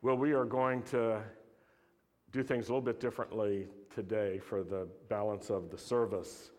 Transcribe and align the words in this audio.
Well, 0.00 0.16
we 0.16 0.32
are 0.32 0.44
going 0.44 0.84
to 0.84 1.20
do 2.30 2.44
things 2.44 2.68
a 2.68 2.68
little 2.68 2.80
bit 2.80 3.00
differently 3.00 3.66
today 3.92 4.38
for 4.38 4.62
the 4.62 4.86
balance 5.08 5.50
of 5.50 5.72
the 5.72 5.76
service 5.76 6.52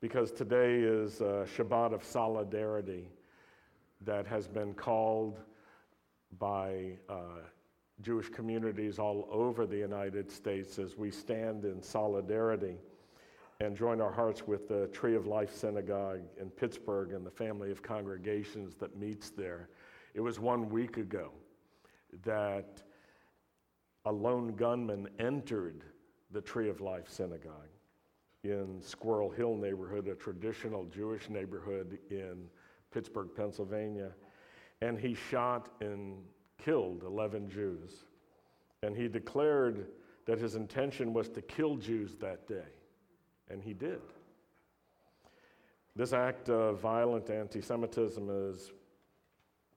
because 0.00 0.30
today 0.30 0.76
is 0.76 1.20
a 1.20 1.44
Shabbat 1.56 1.92
of 1.92 2.04
solidarity 2.04 3.08
that 4.02 4.28
has 4.28 4.46
been 4.46 4.74
called 4.74 5.40
by 6.38 6.96
uh, 7.08 7.40
Jewish 8.00 8.28
communities 8.28 9.00
all 9.00 9.26
over 9.28 9.66
the 9.66 9.76
United 9.78 10.30
States 10.30 10.78
as 10.78 10.96
we 10.96 11.10
stand 11.10 11.64
in 11.64 11.82
solidarity 11.82 12.76
and 13.58 13.76
join 13.76 14.00
our 14.00 14.12
hearts 14.12 14.46
with 14.46 14.68
the 14.68 14.86
Tree 14.92 15.16
of 15.16 15.26
Life 15.26 15.52
Synagogue 15.52 16.20
in 16.40 16.48
Pittsburgh 16.48 17.10
and 17.10 17.26
the 17.26 17.30
family 17.32 17.72
of 17.72 17.82
congregations 17.82 18.76
that 18.76 18.96
meets 18.96 19.30
there. 19.30 19.68
It 20.14 20.20
was 20.20 20.38
one 20.38 20.68
week 20.68 20.96
ago 20.96 21.32
that 22.22 22.82
a 24.04 24.12
lone 24.12 24.54
gunman 24.54 25.08
entered 25.18 25.84
the 26.30 26.40
Tree 26.40 26.68
of 26.68 26.80
Life 26.80 27.08
Synagogue 27.08 27.70
in 28.42 28.80
Squirrel 28.82 29.30
Hill 29.30 29.56
neighborhood, 29.56 30.08
a 30.08 30.14
traditional 30.14 30.84
Jewish 30.84 31.30
neighborhood 31.30 31.98
in 32.10 32.48
Pittsburgh, 32.92 33.30
Pennsylvania, 33.34 34.10
and 34.82 34.98
he 34.98 35.14
shot 35.14 35.70
and 35.80 36.18
killed 36.58 37.02
11 37.04 37.48
Jews. 37.48 38.04
And 38.82 38.94
he 38.94 39.08
declared 39.08 39.86
that 40.26 40.38
his 40.38 40.56
intention 40.56 41.12
was 41.12 41.28
to 41.30 41.42
kill 41.42 41.76
Jews 41.76 42.16
that 42.16 42.46
day, 42.46 42.68
and 43.50 43.62
he 43.62 43.72
did. 43.72 44.00
This 45.96 46.12
act 46.12 46.50
of 46.50 46.80
violent 46.80 47.30
anti 47.30 47.62
Semitism 47.62 48.28
is 48.30 48.72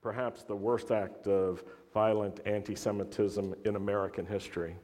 perhaps 0.01 0.43
the 0.43 0.55
worst 0.55 0.91
act 0.91 1.27
of 1.27 1.63
violent 1.93 2.39
anti 2.45 2.75
Semitism 2.75 3.55
in 3.65 3.75
American 3.75 4.25
history, 4.25 4.75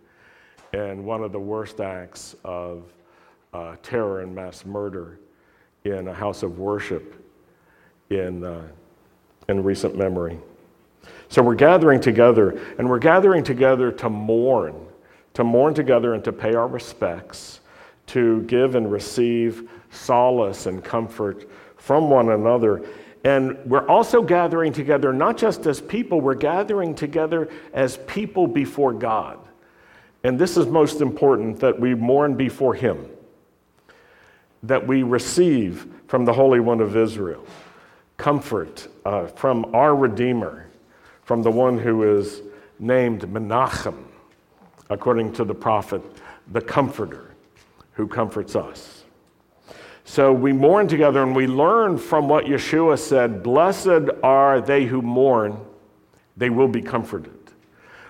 and 0.74 1.06
one 1.06 1.24
of 1.24 1.32
the 1.32 1.40
worst 1.40 1.80
acts 1.80 2.36
of 2.44 2.92
uh, 3.54 3.76
terror 3.84 4.22
and 4.22 4.34
mass 4.34 4.66
murder 4.66 5.20
in 5.86 6.08
a 6.08 6.14
house 6.14 6.42
of 6.42 6.58
worship 6.58 7.24
in, 8.10 8.44
uh, 8.44 8.64
in 9.50 9.64
recent 9.64 9.96
memory. 9.96 10.40
So 11.30 11.44
we're 11.44 11.56
gathering 11.56 12.00
together, 12.00 12.60
and 12.80 12.90
we're 12.90 13.00
gathering 13.00 13.44
together 13.44 13.92
to 13.92 14.10
mourn, 14.10 14.88
to 15.36 15.44
mourn 15.44 15.74
together 15.74 16.16
and 16.16 16.24
to 16.24 16.32
pay 16.32 16.56
our 16.56 16.68
respects, 16.68 17.60
to 18.08 18.42
give 18.44 18.76
and 18.76 18.92
receive 18.92 19.70
solace 19.92 20.66
and 20.66 20.84
comfort 20.84 21.50
from 21.78 22.10
one 22.10 22.30
another 22.30 22.84
and 23.24 23.58
we're 23.66 23.88
also 23.88 24.22
gathering 24.22 24.74
together 24.74 25.14
not 25.14 25.38
just 25.38 25.66
as 25.66 25.80
people, 25.80 26.20
we're 26.20 26.36
gathering 26.36 26.94
together 26.94 27.50
as 27.74 27.98
people 28.06 28.48
before 28.48 28.94
God. 28.94 29.40
And 30.24 30.38
this 30.38 30.58
is 30.58 30.68
most 30.68 31.02
important 31.02 31.60
that 31.60 31.80
we 31.80 31.96
mourn 31.96 32.36
before 32.36 32.74
Him, 32.74 33.06
that 34.64 34.86
we 34.86 35.04
receive 35.04 35.88
from 36.08 36.26
the 36.26 36.34
Holy 36.34 36.60
One 36.60 36.82
of 36.82 36.96
Israel 36.96 37.46
comfort 38.18 38.88
uh, 39.06 39.28
from 39.28 39.74
our 39.74 39.96
Redeemer, 39.96 40.68
from 41.24 41.42
the 41.42 41.52
one 41.52 41.78
who 41.78 42.18
is 42.18 42.42
named 42.80 43.22
Menachem, 43.22 44.04
according 44.90 45.34
to 45.34 45.44
the 45.44 45.56
prophet, 45.56 46.02
the 46.52 46.62
Comforter, 46.62 47.32
who 47.94 48.08
comforts 48.08 48.56
us. 48.56 49.03
So 50.06 50.34
we 50.34 50.52
mourn 50.52 50.88
together 50.88 51.24
and 51.24 51.36
we 51.36 51.48
learn 51.48 51.98
from 51.98 52.28
what 52.28 52.46
Yeshua 52.46 53.00
said 53.00 53.42
Blessed 53.42 54.10
are 54.22 54.62
they 54.62 54.86
who 54.86 55.02
mourn, 55.02 55.58
they 56.36 56.50
will 56.50 56.68
be 56.68 56.82
comforted. 56.82 57.40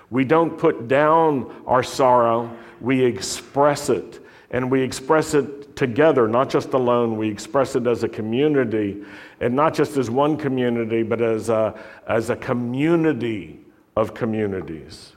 We 0.10 0.26
don't 0.26 0.58
put 0.58 0.88
down 0.88 1.54
our 1.66 1.84
sorrow, 1.84 2.56
we 2.82 3.04
express 3.04 3.90
it. 3.90 4.20
And 4.52 4.70
we 4.70 4.82
express 4.82 5.34
it 5.34 5.76
together, 5.76 6.28
not 6.28 6.50
just 6.50 6.74
alone. 6.74 7.18
We 7.18 7.28
express 7.28 7.76
it 7.76 7.88
as 7.88 8.04
a 8.04 8.08
community, 8.08 9.04
and 9.40 9.56
not 9.56 9.74
just 9.74 9.98
as 9.98 10.12
one 10.12 10.38
community, 10.38 11.02
but 11.02 11.22
as 11.22 11.50
a, 11.50 11.78
as 12.08 12.30
a 12.30 12.36
community 12.36 13.60
of 13.98 14.14
communities. 14.14 15.14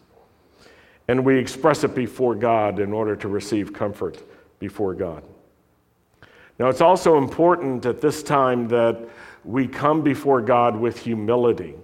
And 1.09 1.25
we 1.25 1.39
express 1.39 1.85
it 1.85 1.95
before 1.95 2.35
God 2.35 2.81
in 2.81 2.95
order 2.95 3.15
to 3.17 3.29
receive 3.29 3.73
comfort 3.73 4.23
before 4.59 4.95
God. 4.95 5.23
Now, 6.59 6.69
it's 6.69 6.81
also 6.81 7.19
important 7.19 7.85
at 7.85 8.01
this 8.01 8.23
time 8.23 8.69
that 8.69 9.09
we 9.45 9.69
come 9.69 10.03
before 10.03 10.41
God 10.41 10.77
with 10.77 10.99
humility 10.99 11.75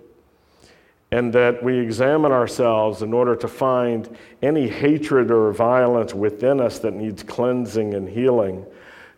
and 1.10 1.31
that 1.34 1.62
we 1.62 1.78
examine 1.78 2.33
ourselves 2.33 3.03
in 3.03 3.12
order 3.12 3.37
to 3.37 3.47
find 3.47 4.16
any 4.41 4.66
hatred 4.66 5.31
or 5.31 5.53
violence 5.53 6.15
within 6.15 6.59
us 6.59 6.78
that 6.78 6.94
needs 6.94 7.22
cleansing 7.22 7.93
and 7.93 8.09
healing. 8.09 8.65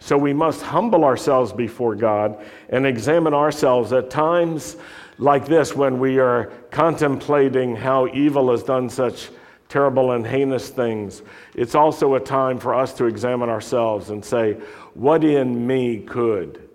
So 0.01 0.19
we 0.19 0.35
must 0.35 0.61
humble 0.61 1.05
ourselves 1.05 1.53
before 1.53 1.95
God 1.95 2.45
and 2.69 2.85
examine 2.85 3.33
ourselves 3.33 3.93
at 3.93 4.11
times 4.11 4.77
like 5.19 5.47
this 5.47 5.77
when 5.77 6.01
we 6.01 6.19
are 6.19 6.47
contemplating 6.73 7.77
how 7.77 8.09
evil 8.09 8.51
has 8.51 8.65
done 8.65 8.91
such 8.91 9.31
terrible 9.69 10.13
and 10.13 10.27
heinous 10.27 10.69
things. 10.69 11.23
It's 11.55 11.75
also 11.75 12.15
a 12.17 12.21
time 12.21 12.59
for 12.59 12.75
us 12.75 12.93
to 12.95 13.07
examine 13.07 13.49
ourselves 13.49 14.11
and 14.11 14.25
say, 14.25 14.57
what 14.95 15.25
in 15.25 15.67
me 15.67 15.99
could? 15.99 16.69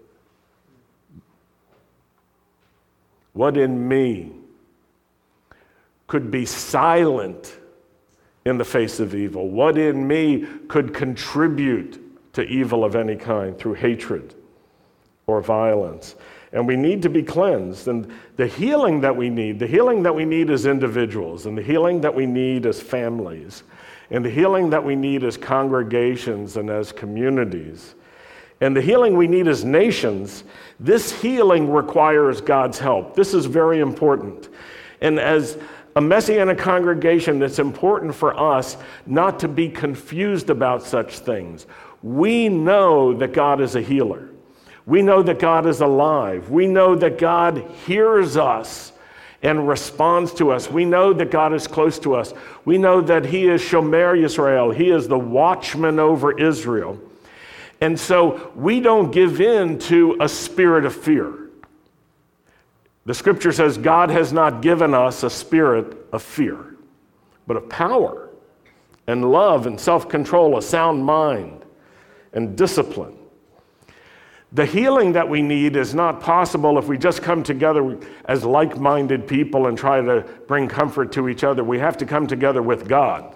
What 3.33 3.57
in 3.57 3.87
me 3.87 4.33
could 6.07 6.29
be 6.29 6.45
silent 6.45 7.57
in 8.45 8.57
the 8.57 8.65
face 8.65 8.99
of 8.99 9.15
evil? 9.15 9.49
What 9.49 9.77
in 9.77 10.07
me 10.07 10.45
could 10.67 10.93
contribute 10.93 12.03
to 12.33 12.43
evil 12.43 12.83
of 12.83 12.95
any 12.95 13.15
kind 13.15 13.57
through 13.57 13.75
hatred 13.75 14.35
or 15.27 15.41
violence? 15.41 16.15
And 16.51 16.67
we 16.67 16.75
need 16.75 17.01
to 17.03 17.09
be 17.09 17.23
cleansed. 17.23 17.87
And 17.87 18.11
the 18.35 18.47
healing 18.47 19.01
that 19.01 19.15
we 19.15 19.29
need, 19.29 19.59
the 19.59 19.67
healing 19.67 20.03
that 20.03 20.13
we 20.13 20.25
need 20.25 20.49
as 20.49 20.65
individuals, 20.65 21.45
and 21.45 21.57
the 21.57 21.61
healing 21.61 22.01
that 22.01 22.13
we 22.13 22.25
need 22.25 22.65
as 22.65 22.81
families, 22.81 23.63
and 24.09 24.25
the 24.25 24.29
healing 24.29 24.71
that 24.71 24.83
we 24.83 24.95
need 24.95 25.23
as 25.23 25.37
congregations 25.37 26.57
and 26.57 26.69
as 26.69 26.91
communities, 26.91 27.93
and 28.61 28.75
the 28.75 28.81
healing 28.81 29.15
we 29.15 29.27
need 29.27 29.47
as 29.47 29.63
nations, 29.63 30.43
this 30.79 31.11
healing 31.21 31.71
requires 31.71 32.41
God's 32.41 32.77
help. 32.77 33.15
This 33.15 33.33
is 33.33 33.45
very 33.45 33.79
important. 33.79 34.49
And 35.01 35.19
as 35.19 35.57
a 35.95 36.01
messianic 36.01 36.57
congregation, 36.57 37.41
it's 37.41 37.59
important 37.59 38.13
for 38.13 38.37
us 38.37 38.77
not 39.05 39.39
to 39.39 39.47
be 39.47 39.69
confused 39.69 40.49
about 40.49 40.83
such 40.83 41.19
things. 41.19 41.67
We 42.03 42.49
know 42.49 43.13
that 43.13 43.33
God 43.33 43.61
is 43.61 43.75
a 43.75 43.81
healer. 43.81 44.29
We 44.85 45.01
know 45.01 45.21
that 45.23 45.39
God 45.39 45.65
is 45.65 45.81
alive. 45.81 46.49
We 46.49 46.67
know 46.67 46.95
that 46.95 47.17
God 47.17 47.63
hears 47.85 48.37
us 48.37 48.91
and 49.41 49.67
responds 49.67 50.33
to 50.33 50.51
us. 50.51 50.69
We 50.69 50.83
know 50.83 51.13
that 51.13 51.31
God 51.31 51.53
is 51.53 51.67
close 51.67 51.97
to 51.99 52.15
us. 52.15 52.33
We 52.65 52.77
know 52.77 52.99
that 53.01 53.25
He 53.25 53.47
is 53.47 53.61
Shomer 53.61 54.19
Yisrael. 54.19 54.75
He 54.75 54.89
is 54.89 55.07
the 55.07 55.19
watchman 55.19 55.99
over 55.99 56.37
Israel. 56.37 56.99
And 57.81 57.99
so 57.99 58.51
we 58.55 58.79
don't 58.79 59.11
give 59.11 59.39
in 59.39 59.79
to 59.79 60.17
a 60.19 60.27
spirit 60.27 60.85
of 60.85 60.95
fear. 60.95 61.49
The 63.05 63.13
scripture 63.13 63.51
says 63.51 63.77
God 63.77 64.09
has 64.09 64.33
not 64.33 64.61
given 64.61 64.93
us 64.93 65.23
a 65.23 65.29
spirit 65.29 65.97
of 66.11 66.21
fear, 66.21 66.75
but 67.47 67.57
of 67.57 67.69
power 67.69 68.29
and 69.07 69.31
love 69.31 69.65
and 69.65 69.79
self 69.79 70.07
control, 70.07 70.57
a 70.57 70.61
sound 70.61 71.03
mind 71.03 71.65
and 72.33 72.55
discipline. 72.55 73.15
The 74.51 74.65
healing 74.65 75.13
that 75.13 75.29
we 75.29 75.41
need 75.41 75.75
is 75.75 75.95
not 75.95 76.21
possible 76.21 76.77
if 76.77 76.87
we 76.87 76.97
just 76.97 77.21
come 77.21 77.43
together 77.43 77.97
as 78.25 78.43
like 78.43 78.77
minded 78.77 79.27
people 79.27 79.67
and 79.67 79.77
try 79.77 80.01
to 80.01 80.21
bring 80.47 80.67
comfort 80.67 81.11
to 81.13 81.29
each 81.29 81.43
other. 81.43 81.63
We 81.63 81.79
have 81.79 81.97
to 81.97 82.05
come 82.05 82.27
together 82.27 82.61
with 82.61 82.87
God, 82.87 83.35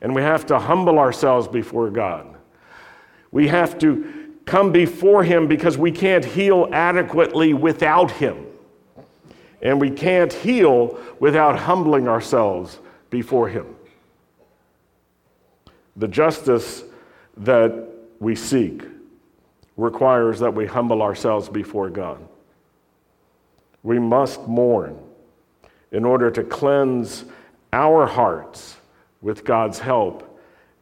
and 0.00 0.14
we 0.14 0.22
have 0.22 0.46
to 0.46 0.58
humble 0.58 0.98
ourselves 0.98 1.48
before 1.48 1.90
God. 1.90 2.37
We 3.30 3.48
have 3.48 3.78
to 3.80 4.36
come 4.44 4.72
before 4.72 5.22
Him 5.22 5.46
because 5.46 5.76
we 5.76 5.92
can't 5.92 6.24
heal 6.24 6.68
adequately 6.72 7.54
without 7.54 8.10
Him. 8.10 8.46
And 9.60 9.80
we 9.80 9.90
can't 9.90 10.32
heal 10.32 10.98
without 11.20 11.58
humbling 11.58 12.08
ourselves 12.08 12.78
before 13.10 13.48
Him. 13.48 13.74
The 15.96 16.08
justice 16.08 16.84
that 17.38 17.88
we 18.20 18.34
seek 18.36 18.82
requires 19.76 20.40
that 20.40 20.54
we 20.54 20.66
humble 20.66 21.02
ourselves 21.02 21.48
before 21.48 21.90
God. 21.90 22.26
We 23.82 23.98
must 23.98 24.46
mourn 24.46 24.98
in 25.92 26.04
order 26.04 26.30
to 26.30 26.42
cleanse 26.42 27.24
our 27.72 28.06
hearts 28.06 28.76
with 29.20 29.44
God's 29.44 29.78
help 29.78 30.27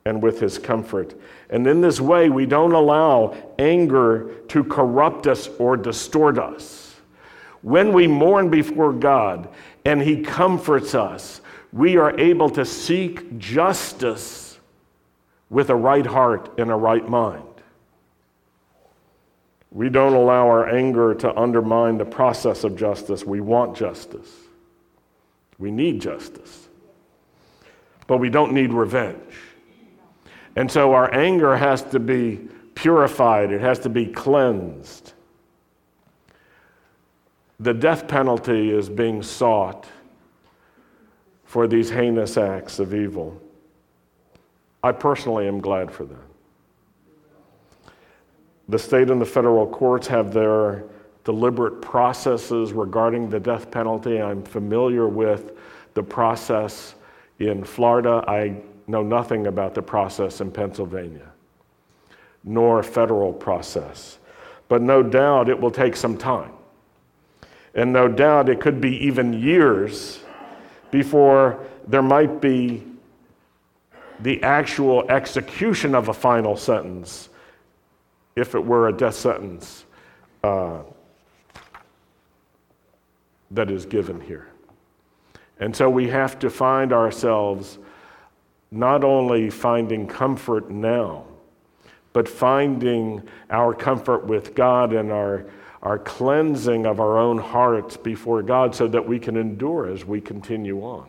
and 0.07 0.23
with 0.23 0.41
his 0.41 0.59
comfort. 0.59 1.15
And 1.51 1.67
in 1.67 1.81
this 1.81 2.01
way, 2.01 2.31
we 2.31 2.47
don't 2.47 2.73
allow 2.73 3.37
anger 3.59 4.31
to 4.49 4.65
corrupt 4.65 5.27
us 5.27 5.49
or 5.59 5.77
distort 5.77 6.39
us. 6.39 6.95
When 7.63 7.93
we 7.93 8.07
mourn 8.07 8.49
before 8.49 8.93
God, 8.93 9.49
and 9.87 10.03
He 10.03 10.21
comforts 10.21 10.95
us. 10.95 11.41
We 11.73 11.97
are 11.97 12.19
able 12.19 12.51
to 12.51 12.65
seek 12.65 13.39
justice 13.39 14.59
with 15.49 15.71
a 15.71 15.77
right 15.77 16.05
heart 16.05 16.59
and 16.59 16.71
a 16.71 16.75
right 16.75 17.09
mind. 17.09 17.45
We 19.71 19.89
don't 19.89 20.15
allow 20.15 20.49
our 20.49 20.69
anger 20.69 21.15
to 21.15 21.39
undermine 21.39 21.99
the 21.99 22.05
process 22.05 22.65
of 22.65 22.77
justice. 22.77 23.25
We 23.25 23.41
want 23.41 23.77
justice. 23.77 24.31
We 25.59 25.71
need 25.71 26.01
justice. 26.01 26.69
But 28.09 28.19
we 28.19 28.29
don't 28.29 28.53
need 28.53 28.73
revenge. 28.73 29.35
And 30.57 30.71
so 30.71 30.95
our 30.95 31.13
anger 31.15 31.57
has 31.57 31.83
to 31.85 32.01
be 32.01 32.41
purified, 32.75 33.53
it 33.53 33.61
has 33.61 33.79
to 33.81 33.89
be 33.89 34.07
cleansed. 34.07 35.13
The 37.61 37.73
death 37.73 38.09
penalty 38.09 38.71
is 38.71 38.89
being 38.89 39.23
sought 39.23 39.87
for 41.45 41.67
these 41.67 41.89
heinous 41.89 42.37
acts 42.37 42.79
of 42.79 42.95
evil. 42.95 43.41
I 44.83 44.93
personally 44.93 45.49
am 45.49 45.61
glad 45.61 45.91
for 45.91 46.05
that. 46.05 46.19
The 48.69 48.79
state 48.79 49.11
and 49.11 49.21
the 49.21 49.27
federal 49.27 49.67
courts 49.67 50.07
have 50.09 50.33
their 50.33 50.85
deliberate 51.25 51.81
processes 51.81 52.73
regarding 52.73 53.31
the 53.31 53.41
death 53.41 53.71
penalty. 53.71 54.21
I'm 54.21 54.43
familiar 54.43 55.09
with 55.09 55.53
the 55.95 56.03
process 56.03 56.95
in 57.39 57.65
Florida. 57.65 58.25
I 58.29 58.61
know 58.87 59.03
nothing 59.03 59.47
about 59.47 59.75
the 59.75 59.83
process 59.83 60.41
in 60.41 60.51
Pennsylvania, 60.51 61.33
nor 62.45 62.83
federal 62.83 63.33
process. 63.33 64.19
But 64.69 64.83
no 64.83 65.03
doubt 65.03 65.49
it 65.49 65.61
will 65.61 65.71
take 65.71 65.97
some 65.97 66.17
time. 66.17 66.53
And 67.75 67.93
no 67.93 68.09
doubt 68.09 68.49
it 68.49 68.61
could 68.61 68.81
be 68.81 68.97
even 69.07 69.33
years 69.33 70.21
before 70.91 71.65
there 71.87 72.03
might 72.03 72.41
be 72.41 72.85
the 74.21 74.43
actual 74.43 75.09
execution 75.11 75.95
of 75.95 76.09
a 76.09 76.15
final 76.15 76.57
sentence 76.57 77.29
if 78.35 78.55
it 78.55 78.65
were 78.65 78.89
a 78.89 78.93
death 78.93 79.15
sentence 79.15 79.85
uh, 80.43 80.81
that 83.51 83.71
is 83.71 83.87
given 83.87 84.21
here. 84.21 84.49
And 85.61 85.75
so 85.75 85.89
we 85.89 86.09
have 86.09 86.39
to 86.41 86.51
find 86.51 86.93
ourselves 86.93 87.79
not 88.71 89.05
only 89.05 89.51
finding 89.51 90.07
comfort 90.07 90.71
now, 90.71 91.25
but 92.13 92.29
finding 92.29 93.23
our 93.51 93.75
comfort 93.75 94.27
with 94.27 94.55
God 94.55 94.93
and 94.93 95.13
our, 95.13 95.47
our 95.83 95.99
cleansing 95.99 96.87
of 96.87 96.99
our 96.99 97.19
own 97.19 97.39
hearts 97.39 97.97
before 97.97 98.43
God 98.43 98.75
so 98.75 98.89
that 98.89 99.07
we 99.07 99.19
can 99.19 99.37
endure 99.37 99.91
as 99.91 100.05
we 100.05 100.21
continue 100.21 100.81
on. 100.81 101.07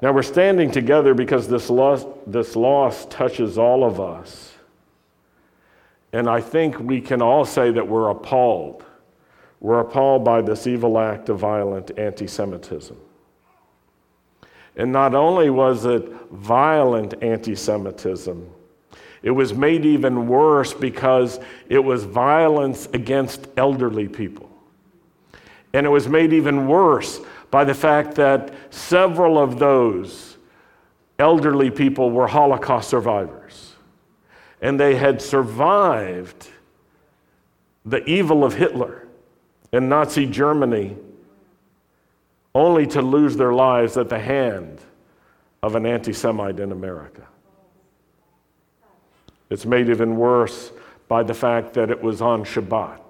Now 0.00 0.12
we're 0.12 0.22
standing 0.22 0.70
together 0.70 1.14
because 1.14 1.48
this 1.48 1.70
loss, 1.70 2.04
this 2.26 2.56
loss 2.56 3.06
touches 3.06 3.58
all 3.58 3.84
of 3.84 4.00
us. 4.00 4.52
And 6.12 6.28
I 6.28 6.40
think 6.40 6.78
we 6.78 7.00
can 7.00 7.22
all 7.22 7.44
say 7.44 7.70
that 7.70 7.86
we're 7.86 8.10
appalled. 8.10 8.84
We're 9.60 9.80
appalled 9.80 10.24
by 10.24 10.42
this 10.42 10.66
evil 10.66 10.98
act 10.98 11.28
of 11.28 11.38
violent 11.38 11.96
anti 11.98 12.26
Semitism. 12.26 12.96
And 14.76 14.92
not 14.92 15.14
only 15.14 15.50
was 15.50 15.84
it 15.84 16.08
violent 16.30 17.22
anti 17.22 17.54
Semitism, 17.54 18.50
it 19.22 19.30
was 19.30 19.54
made 19.54 19.84
even 19.84 20.26
worse 20.26 20.74
because 20.74 21.38
it 21.68 21.78
was 21.78 22.04
violence 22.04 22.88
against 22.92 23.46
elderly 23.56 24.08
people. 24.08 24.50
And 25.72 25.86
it 25.86 25.90
was 25.90 26.08
made 26.08 26.32
even 26.32 26.66
worse 26.66 27.20
by 27.50 27.64
the 27.64 27.74
fact 27.74 28.16
that 28.16 28.52
several 28.70 29.38
of 29.38 29.58
those 29.58 30.38
elderly 31.18 31.70
people 31.70 32.10
were 32.10 32.26
Holocaust 32.26 32.88
survivors. 32.88 33.74
And 34.60 34.78
they 34.78 34.96
had 34.96 35.20
survived 35.22 36.48
the 37.84 38.04
evil 38.08 38.44
of 38.44 38.54
Hitler 38.54 39.06
and 39.72 39.88
Nazi 39.88 40.26
Germany 40.26 40.96
only 42.54 42.86
to 42.86 43.02
lose 43.02 43.36
their 43.36 43.52
lives 43.52 43.96
at 43.96 44.08
the 44.08 44.18
hand 44.18 44.80
of 45.62 45.74
an 45.74 45.86
anti 45.86 46.12
Semite 46.12 46.60
in 46.60 46.72
America. 46.72 47.26
It's 49.50 49.66
made 49.66 49.88
even 49.88 50.16
worse 50.16 50.72
by 51.08 51.22
the 51.22 51.34
fact 51.34 51.74
that 51.74 51.90
it 51.90 52.02
was 52.02 52.22
on 52.22 52.44
Shabbat. 52.44 53.00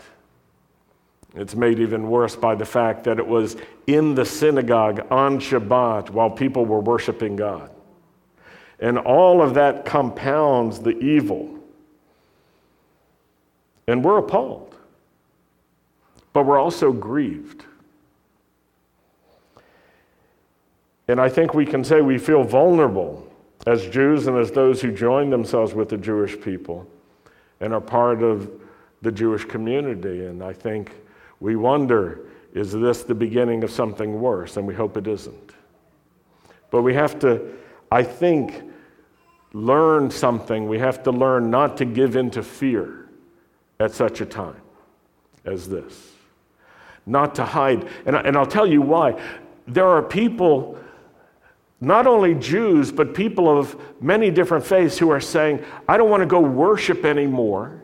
It's 1.35 1.55
made 1.55 1.79
even 1.79 2.11
worse 2.11 2.37
by 2.37 2.55
the 2.55 2.65
fact 2.65 3.05
that 3.05 3.19
it 3.19 3.27
was 3.27 3.57
in 3.87 4.15
the 4.15 4.25
synagogue 4.25 5.07
on 5.11 5.39
Shabbat 5.39 6.11
while 6.11 6.31
people 6.31 6.67
were 6.67 6.81
worshiping 6.81 7.37
God. 7.37 7.71
And 8.81 8.99
all 8.99 9.41
of 9.41 9.55
that 9.55 9.85
compounds 9.85 10.81
the 10.81 10.99
evil. 10.99 11.59
And 13.87 14.05
we're 14.05 14.19
appalled, 14.19 14.75
but 16.33 16.45
we're 16.45 16.59
also 16.59 16.93
grieved. 16.93 17.65
And 21.09 21.21
I 21.21 21.29
think 21.29 21.55
we 21.55 21.67
can 21.67 21.85
say 21.85 22.01
we 22.01 22.19
feel 22.19 22.45
vulnerable 22.45 23.29
as 23.67 23.89
Jews 23.89 24.27
and 24.27 24.37
as 24.39 24.51
those 24.51 24.81
who 24.81 24.93
join 24.93 25.31
themselves 25.31 25.75
with 25.75 25.89
the 25.89 25.97
Jewish 25.97 26.41
people 26.41 26.87
and 27.61 27.73
are 27.73 27.81
part 27.81 28.23
of 28.23 28.51
the 29.03 29.13
Jewish 29.13 29.45
community. 29.45 30.27
And 30.27 30.43
I 30.43 30.53
think 30.53 30.93
we 31.41 31.57
wonder 31.57 32.21
is 32.55 32.71
this 32.71 33.03
the 33.03 33.15
beginning 33.15 33.65
of 33.65 33.71
something 33.71 34.21
worse? 34.21 34.59
And 34.59 34.67
we 34.67 34.75
hope 34.75 34.97
it 34.99 35.07
isn't. 35.07 35.53
But 36.71 36.83
we 36.83 36.93
have 36.95 37.19
to, 37.21 37.55
I 37.91 38.03
think, 38.03 38.63
learn 39.55 40.11
something. 40.11 40.69
We 40.69 40.79
have 40.79 41.03
to 41.05 41.11
learn 41.11 41.51
not 41.51 41.79
to 41.79 41.87
give 41.87 42.15
in 42.15 42.31
to 42.33 42.43
fear 42.43 43.09
at 43.81 43.93
such 43.93 44.21
a 44.21 44.27
time 44.27 44.61
as 45.45 45.69
this. 45.69 46.13
Not 47.07 47.35
to 47.37 47.45
hide. 47.45 47.89
And, 48.07 48.17
and 48.17 48.37
I'll 48.37 48.47
tell 48.47 48.67
you 48.67 48.83
why. 48.83 49.21
There 49.67 49.89
are 49.89 50.03
people 50.03 50.79
not 51.83 52.07
only 52.07 52.35
Jews, 52.37 52.93
but 52.93 53.13
people 53.13 53.59
of 53.59 53.77
many 54.01 54.31
different 54.31 54.65
faiths 54.65 54.97
who 54.97 55.11
are 55.11 55.21
saying, 55.21 55.65
I 55.89 55.97
don't 55.97 56.09
want 56.09 56.21
to 56.21 56.29
go 56.29 56.39
worship 56.39 57.05
anymore 57.05 57.83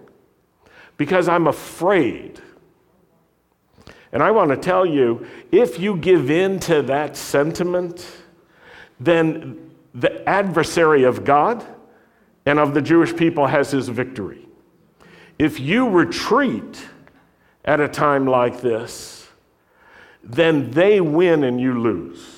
because 0.97 1.29
I'm 1.29 1.49
afraid. 1.49 2.41
And 4.13 4.23
I 4.23 4.31
want 4.31 4.51
to 4.51 4.57
tell 4.57 4.87
you 4.87 5.27
if 5.51 5.81
you 5.81 5.97
give 5.97 6.31
in 6.31 6.61
to 6.61 6.81
that 6.83 7.17
sentiment, 7.17 8.09
then 9.01 9.73
the 9.93 10.27
adversary 10.29 11.03
of 11.03 11.25
God 11.25 11.67
and 12.47 12.61
of 12.61 12.75
the 12.75 12.83
Jewish 12.83 13.17
people 13.17 13.49
has 13.49 13.73
his 13.73 13.89
victory. 13.89 14.47
If 15.41 15.59
you 15.59 15.89
retreat 15.89 16.87
at 17.65 17.81
a 17.81 17.89
time 17.89 18.27
like 18.27 18.61
this, 18.61 19.27
then 20.23 20.71
they 20.71 21.01
win 21.01 21.43
and 21.43 21.61
you 21.61 21.81
lose. 21.81 22.38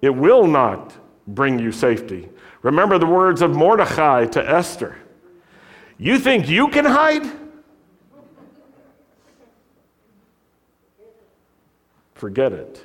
It 0.00 0.10
will 0.10 0.46
not 0.46 0.96
bring 1.26 1.58
you 1.58 1.72
safety. 1.72 2.28
Remember 2.62 2.98
the 2.98 3.06
words 3.06 3.42
of 3.42 3.54
Mordecai 3.54 4.26
to 4.26 4.48
Esther 4.48 4.96
You 5.96 6.18
think 6.18 6.48
you 6.48 6.68
can 6.68 6.84
hide? 6.84 7.28
Forget 12.14 12.52
it. 12.52 12.84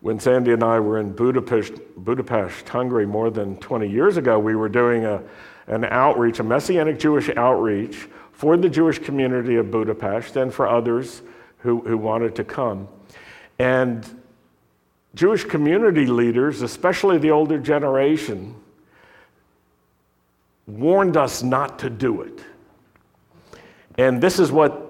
When 0.00 0.20
Sandy 0.20 0.52
and 0.52 0.62
I 0.62 0.80
were 0.80 0.98
in 0.98 1.12
Budapest, 1.12 1.74
Budapest, 1.96 2.68
Hungary, 2.68 3.06
more 3.06 3.30
than 3.30 3.56
20 3.58 3.88
years 3.88 4.16
ago, 4.16 4.38
we 4.38 4.54
were 4.54 4.68
doing 4.68 5.04
a, 5.04 5.22
an 5.66 5.84
outreach, 5.84 6.38
a 6.38 6.42
Messianic 6.42 6.98
Jewish 6.98 7.28
outreach 7.36 8.08
for 8.32 8.56
the 8.56 8.68
Jewish 8.68 8.98
community 8.98 9.56
of 9.56 9.70
Budapest 9.70 10.36
and 10.36 10.54
for 10.54 10.68
others 10.68 11.22
who, 11.58 11.80
who 11.80 11.98
wanted 11.98 12.34
to 12.36 12.44
come. 12.44 12.88
And 13.58 14.22
Jewish 15.14 15.44
community 15.44 16.06
leaders, 16.06 16.62
especially 16.62 17.18
the 17.18 17.30
older 17.30 17.58
generation, 17.58 18.54
warned 20.66 21.16
us 21.16 21.42
not 21.42 21.78
to 21.78 21.90
do 21.90 22.22
it. 22.22 22.40
And 23.98 24.20
this 24.20 24.38
is 24.38 24.52
what 24.52 24.82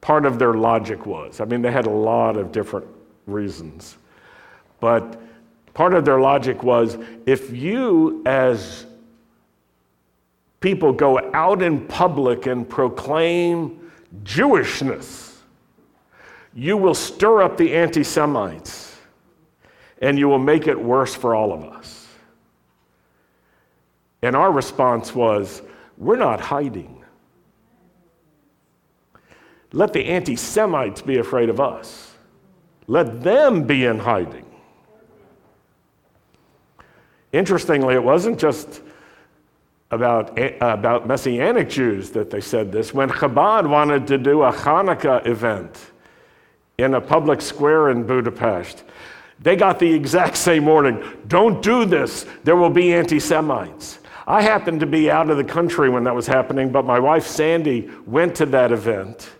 part 0.00 0.26
of 0.26 0.38
their 0.38 0.54
logic 0.54 1.06
was. 1.06 1.40
I 1.40 1.44
mean, 1.44 1.62
they 1.62 1.72
had 1.72 1.86
a 1.86 1.90
lot 1.90 2.36
of 2.36 2.52
different 2.52 2.86
reasons. 3.26 3.96
But 4.80 5.20
part 5.72 5.94
of 5.94 6.04
their 6.04 6.20
logic 6.20 6.62
was 6.62 6.98
if 7.26 7.50
you, 7.50 8.22
as 8.26 8.84
people, 10.60 10.92
go 10.92 11.32
out 11.32 11.62
in 11.62 11.86
public 11.86 12.46
and 12.46 12.68
proclaim 12.68 13.90
Jewishness, 14.24 15.23
you 16.54 16.76
will 16.76 16.94
stir 16.94 17.42
up 17.42 17.56
the 17.56 17.74
anti 17.74 18.04
Semites 18.04 18.96
and 20.00 20.18
you 20.18 20.28
will 20.28 20.38
make 20.38 20.66
it 20.66 20.80
worse 20.80 21.14
for 21.14 21.34
all 21.34 21.52
of 21.52 21.64
us. 21.64 22.06
And 24.22 24.36
our 24.36 24.52
response 24.52 25.14
was, 25.14 25.62
We're 25.98 26.16
not 26.16 26.40
hiding. 26.40 27.02
let 29.72 29.92
the 29.92 30.04
anti 30.04 30.36
Semites 30.36 31.02
be 31.02 31.18
afraid 31.18 31.48
of 31.48 31.60
us. 31.60 32.12
Let 32.86 33.22
them 33.22 33.64
be 33.64 33.86
in 33.86 33.98
hiding. 33.98 34.46
Interestingly, 37.32 37.94
it 37.94 38.04
wasn't 38.04 38.38
just 38.38 38.82
about, 39.90 40.38
eh, 40.38 40.56
about 40.60 41.08
Messianic 41.08 41.68
Jews 41.68 42.10
that 42.10 42.30
they 42.30 42.40
said 42.40 42.70
this. 42.70 42.94
When 42.94 43.08
Chabad 43.08 43.68
wanted 43.68 44.06
to 44.08 44.18
do 44.18 44.42
a 44.42 44.52
Hanukkah 44.52 45.26
event 45.26 45.92
in 46.78 46.94
a 46.94 47.00
public 47.00 47.40
square 47.40 47.90
in 47.90 48.04
Budapest, 48.04 48.84
they 49.40 49.56
got 49.56 49.78
the 49.78 49.92
exact 49.92 50.36
same 50.36 50.66
warning 50.66 51.02
don't 51.26 51.62
do 51.62 51.84
this, 51.84 52.26
there 52.44 52.56
will 52.56 52.70
be 52.70 52.92
anti 52.92 53.18
Semites. 53.18 53.98
I 54.26 54.40
happened 54.40 54.80
to 54.80 54.86
be 54.86 55.10
out 55.10 55.28
of 55.28 55.36
the 55.36 55.44
country 55.44 55.90
when 55.90 56.04
that 56.04 56.14
was 56.14 56.26
happening, 56.26 56.72
but 56.72 56.84
my 56.84 56.98
wife 56.98 57.26
Sandy 57.26 57.90
went 58.06 58.34
to 58.36 58.46
that 58.46 58.72
event, 58.72 59.30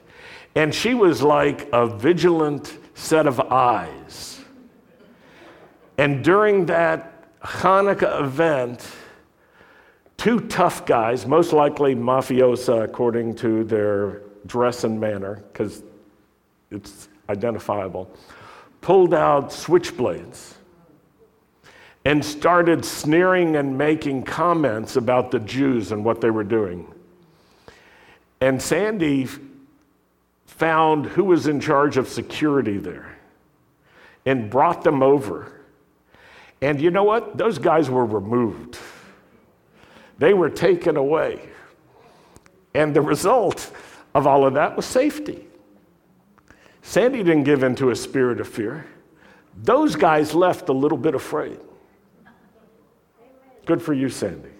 and 0.55 0.75
she 0.75 0.93
was 0.93 1.23
like 1.23 1.69
a 1.73 1.87
vigilant 1.87 2.77
set 2.95 3.27
of 3.27 3.41
eyes. 3.41 4.41
And 5.97 6.23
during 6.23 6.67
that 6.67 7.41
Hanukkah 7.41 8.23
event, 8.23 8.87
two 10.17 10.41
tough 10.41 10.85
guys, 10.85 11.27
most 11.27 11.53
likely 11.53 11.95
mafiosa 11.95 12.83
according 12.83 13.37
to 13.37 13.65
their 13.65 14.23
dress 14.47 14.85
and 14.85 15.01
manner, 15.01 15.43
because 15.53 15.83
it's 16.71 17.09
identifiable, 17.29 18.11
pulled 18.81 19.15
out 19.15 19.51
switchblades 19.51 20.55
and 22.05 22.25
started 22.25 22.85
sneering 22.85 23.57
and 23.57 23.79
making 23.79 24.23
comments 24.23 24.97
about 24.97 25.31
the 25.31 25.41
Jews 25.41 25.91
and 25.93 26.05
what 26.05 26.21
they 26.21 26.31
were 26.31 26.45
doing. 26.45 26.93
And 28.41 28.61
Sandy 28.61 29.29
found 30.47 31.07
who 31.07 31.25
was 31.25 31.47
in 31.47 31.61
charge 31.61 31.97
of 31.97 32.09
security 32.09 32.77
there 32.77 33.17
and 34.27 34.51
brought 34.51 34.85
them 34.85 35.03
over. 35.03 35.53
And 36.61 36.81
you 36.81 36.91
know 36.91 37.05
what? 37.05 37.37
Those 37.37 37.59
guys 37.59 37.91
were 37.91 38.07
removed, 38.07 38.79
they 40.19 40.35
were 40.35 40.51
taken 40.51 40.97
away. 40.97 41.41
And 42.77 42.95
the 42.95 43.03
result 43.03 43.71
of 44.17 44.27
all 44.27 44.45
of 44.45 44.55
that 44.55 44.77
was 44.77 44.85
safety. 44.85 45.47
Sandy 46.87 47.23
didn't 47.25 47.45
give 47.45 47.63
in 47.63 47.75
to 47.77 47.91
a 47.91 47.97
spirit 47.97 48.41
of 48.41 48.47
fear. 48.47 48.87
Those 49.63 49.97
guys 49.97 50.35
left 50.35 50.69
a 50.69 50.73
little 50.73 50.99
bit 50.99 51.15
afraid. 51.15 51.59
Good 53.65 53.81
for 53.81 53.95
you, 53.95 54.11
Sandy. 54.11 54.51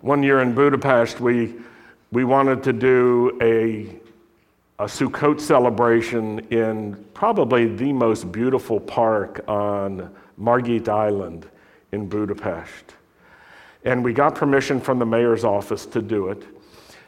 One 0.00 0.24
year 0.24 0.40
in 0.40 0.54
Budapest, 0.54 1.20
we, 1.20 1.54
we 2.10 2.24
wanted 2.24 2.64
to 2.64 2.72
do 2.72 3.38
a, 3.40 4.00
a 4.82 4.86
Sukkot 4.86 5.40
celebration 5.40 6.40
in 6.50 6.96
probably 7.14 7.74
the 7.74 7.92
most 7.92 8.32
beautiful 8.32 8.80
park 8.80 9.44
on 9.46 10.12
Margit 10.36 10.88
Island 10.88 11.48
in 11.92 12.08
Budapest. 12.08 12.96
And 13.84 14.04
we 14.04 14.12
got 14.12 14.34
permission 14.34 14.80
from 14.80 14.98
the 14.98 15.06
mayor's 15.06 15.44
office 15.44 15.86
to 15.86 16.02
do 16.02 16.28
it. 16.28 16.42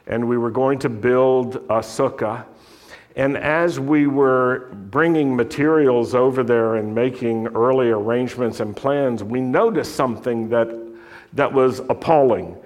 And 0.07 0.27
we 0.27 0.37
were 0.37 0.51
going 0.51 0.79
to 0.79 0.89
build 0.89 1.55
a 1.55 1.79
sukkah. 1.79 2.45
And 3.15 3.37
as 3.37 3.79
we 3.79 4.07
were 4.07 4.69
bringing 4.73 5.35
materials 5.35 6.13
over 6.13 6.43
there 6.43 6.75
and 6.75 6.93
making 6.93 7.47
early 7.47 7.89
arrangements 7.89 8.59
and 8.59 8.75
plans, 8.75 9.23
we 9.23 9.39
noticed 9.39 9.95
something 9.95 10.49
that, 10.49 10.67
that 11.33 11.51
was 11.51 11.79
appalling. 11.89 12.57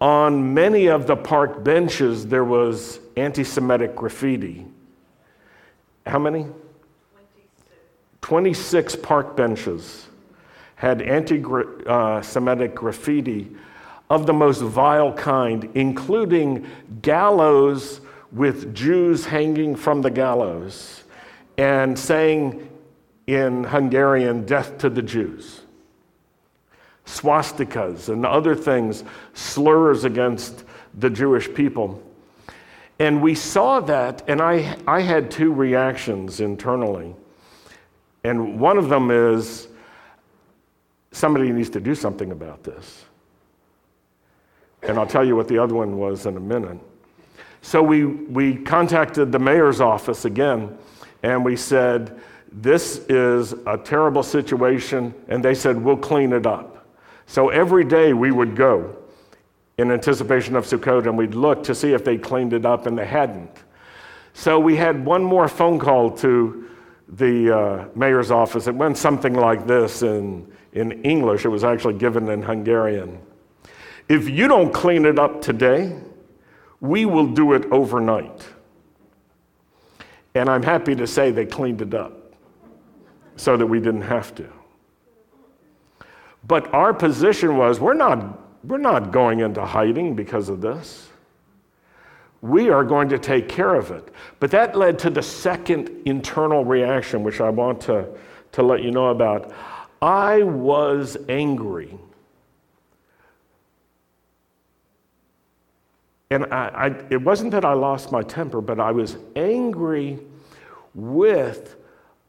On 0.00 0.54
many 0.54 0.86
of 0.86 1.06
the 1.06 1.16
park 1.16 1.62
benches, 1.62 2.26
there 2.26 2.44
was 2.44 3.00
anti 3.16 3.44
Semitic 3.44 3.94
graffiti. 3.94 4.66
How 6.06 6.18
many? 6.18 6.42
26, 6.42 6.54
26 8.22 8.96
park 8.96 9.36
benches 9.36 10.06
had 10.76 11.02
anti 11.02 11.42
uh, 11.86 12.22
Semitic 12.22 12.74
graffiti 12.74 13.50
of 14.08 14.26
the 14.26 14.32
most 14.32 14.60
vile 14.60 15.12
kind, 15.12 15.68
including 15.74 16.66
gallows 17.02 18.00
with 18.30 18.74
Jews 18.74 19.24
hanging 19.24 19.74
from 19.74 20.02
the 20.02 20.10
gallows 20.10 21.04
and 21.58 21.98
saying 21.98 22.68
in 23.26 23.64
Hungarian, 23.64 24.44
death 24.46 24.78
to 24.78 24.90
the 24.90 25.02
Jews. 25.02 25.62
Swastikas 27.06 28.08
and 28.08 28.24
other 28.24 28.54
things, 28.54 29.04
slurs 29.34 30.04
against 30.04 30.64
the 30.94 31.10
Jewish 31.10 31.52
people. 31.52 32.02
And 32.98 33.22
we 33.22 33.34
saw 33.34 33.80
that, 33.80 34.22
and 34.28 34.40
I, 34.40 34.76
I 34.86 35.00
had 35.00 35.30
two 35.30 35.52
reactions 35.52 36.40
internally. 36.40 37.14
And 38.24 38.58
one 38.58 38.78
of 38.78 38.88
them 38.88 39.10
is 39.10 39.68
somebody 41.12 41.50
needs 41.50 41.70
to 41.70 41.80
do 41.80 41.94
something 41.94 42.32
about 42.32 42.62
this. 42.62 43.04
And 44.82 44.98
I'll 44.98 45.06
tell 45.06 45.24
you 45.24 45.34
what 45.36 45.48
the 45.48 45.58
other 45.58 45.74
one 45.74 45.98
was 45.98 46.26
in 46.26 46.36
a 46.36 46.40
minute. 46.40 46.78
So 47.62 47.82
we, 47.82 48.04
we 48.04 48.56
contacted 48.56 49.32
the 49.32 49.38
mayor's 49.38 49.80
office 49.80 50.24
again, 50.24 50.76
and 51.22 51.44
we 51.44 51.56
said, 51.56 52.20
This 52.52 52.98
is 53.08 53.54
a 53.66 53.76
terrible 53.76 54.22
situation. 54.22 55.12
And 55.28 55.44
they 55.44 55.54
said, 55.54 55.82
We'll 55.82 55.96
clean 55.96 56.32
it 56.32 56.46
up. 56.46 56.86
So 57.26 57.48
every 57.48 57.84
day 57.84 58.12
we 58.12 58.30
would 58.30 58.54
go 58.54 58.96
in 59.78 59.90
anticipation 59.90 60.54
of 60.54 60.64
Sukkot, 60.64 61.06
and 61.06 61.18
we'd 61.18 61.34
look 61.34 61.64
to 61.64 61.74
see 61.74 61.92
if 61.92 62.04
they 62.04 62.16
cleaned 62.16 62.52
it 62.52 62.64
up, 62.64 62.86
and 62.86 62.96
they 62.96 63.06
hadn't. 63.06 63.50
So 64.32 64.60
we 64.60 64.76
had 64.76 65.04
one 65.04 65.24
more 65.24 65.48
phone 65.48 65.78
call 65.78 66.10
to 66.18 66.68
the 67.08 67.56
uh, 67.56 67.88
mayor's 67.94 68.30
office. 68.30 68.66
It 68.66 68.74
went 68.74 68.96
something 68.96 69.34
like 69.34 69.66
this 69.66 70.02
in 70.02 70.50
in 70.76 70.92
English, 71.04 71.46
it 71.46 71.48
was 71.48 71.64
actually 71.64 71.94
given 71.94 72.28
in 72.28 72.42
Hungarian. 72.42 73.18
If 74.08 74.28
you 74.28 74.46
don't 74.46 74.72
clean 74.72 75.06
it 75.06 75.18
up 75.18 75.40
today, 75.40 75.98
we 76.80 77.06
will 77.06 77.26
do 77.26 77.54
it 77.54 77.64
overnight. 77.72 78.46
And 80.34 80.50
I'm 80.50 80.62
happy 80.62 80.94
to 80.94 81.06
say 81.06 81.30
they 81.30 81.46
cleaned 81.46 81.80
it 81.80 81.94
up 81.94 82.12
so 83.36 83.56
that 83.56 83.66
we 83.66 83.80
didn't 83.80 84.02
have 84.02 84.34
to. 84.34 84.46
But 86.46 86.72
our 86.74 86.92
position 86.92 87.56
was 87.56 87.80
we're 87.80 87.94
not, 87.94 88.38
we're 88.62 88.76
not 88.76 89.10
going 89.12 89.40
into 89.40 89.64
hiding 89.64 90.14
because 90.14 90.50
of 90.50 90.60
this. 90.60 91.08
We 92.42 92.68
are 92.68 92.84
going 92.84 93.08
to 93.08 93.18
take 93.18 93.48
care 93.48 93.74
of 93.74 93.90
it. 93.90 94.10
But 94.40 94.50
that 94.50 94.76
led 94.76 94.98
to 95.00 95.10
the 95.10 95.22
second 95.22 96.02
internal 96.04 96.66
reaction, 96.66 97.22
which 97.22 97.40
I 97.40 97.48
want 97.48 97.80
to, 97.82 98.06
to 98.52 98.62
let 98.62 98.82
you 98.82 98.90
know 98.90 99.06
about. 99.06 99.52
I 100.00 100.42
was 100.42 101.16
angry. 101.28 101.98
And 106.30 106.46
I, 106.52 106.68
I, 106.68 106.86
it 107.10 107.22
wasn't 107.22 107.52
that 107.52 107.64
I 107.64 107.72
lost 107.72 108.10
my 108.12 108.22
temper, 108.22 108.60
but 108.60 108.80
I 108.80 108.90
was 108.90 109.16
angry 109.36 110.18
with 110.94 111.76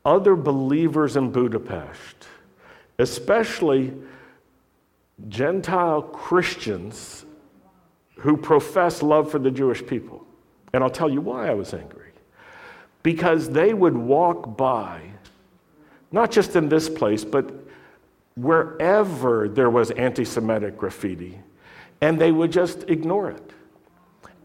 other 0.06 0.36
believers 0.36 1.18
in 1.18 1.32
Budapest, 1.32 2.28
especially 3.00 3.94
Gentile 5.28 6.02
Christians 6.02 7.26
who 8.18 8.38
profess 8.38 9.02
love 9.02 9.32
for 9.32 9.40
the 9.40 9.52
Jewish 9.52 9.86
people. 9.86 10.26
And 10.74 10.84
I'll 10.84 10.90
tell 10.90 11.10
you 11.10 11.22
why 11.22 11.50
I 11.50 11.54
was 11.54 11.74
angry. 11.74 12.12
Because 13.04 13.50
they 13.50 13.74
would 13.74 13.98
walk 13.98 14.58
by 14.58 15.02
not 16.12 16.32
just 16.32 16.56
in 16.56 16.70
this 16.70 16.90
place, 16.90 17.24
but 17.26 17.54
wherever 18.36 19.50
there 19.50 19.70
was 19.70 19.92
anti 19.92 20.24
Semitic 20.24 20.78
graffiti, 20.78 21.40
and 22.02 22.20
they 22.20 22.32
would 22.32 22.52
just 22.52 22.84
ignore 22.84 23.32
it 23.32 23.54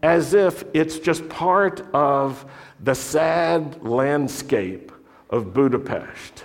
as 0.01 0.33
if 0.33 0.65
it's 0.73 0.99
just 0.99 1.27
part 1.29 1.81
of 1.93 2.45
the 2.81 2.93
sad 2.93 3.81
landscape 3.83 4.91
of 5.29 5.53
Budapest. 5.53 6.43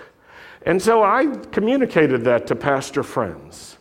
And 0.65 0.81
so 0.81 1.03
I 1.03 1.27
communicated 1.51 2.23
that 2.23 2.47
to 2.47 2.55
pastor 2.55 3.03
friends. 3.03 3.77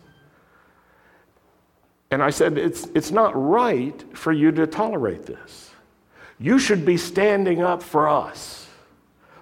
And 2.11 2.23
I 2.23 2.31
said, 2.31 2.59
it's, 2.59 2.89
it's 2.95 3.11
not 3.11 3.33
right 3.37 4.05
for 4.17 4.33
you 4.33 4.51
to 4.53 4.67
tolerate 4.67 5.27
this. 5.27 5.71
You 6.41 6.59
should 6.59 6.85
be 6.85 6.97
standing 6.97 7.63
up 7.63 7.83
for 7.83 8.09
us 8.09 8.68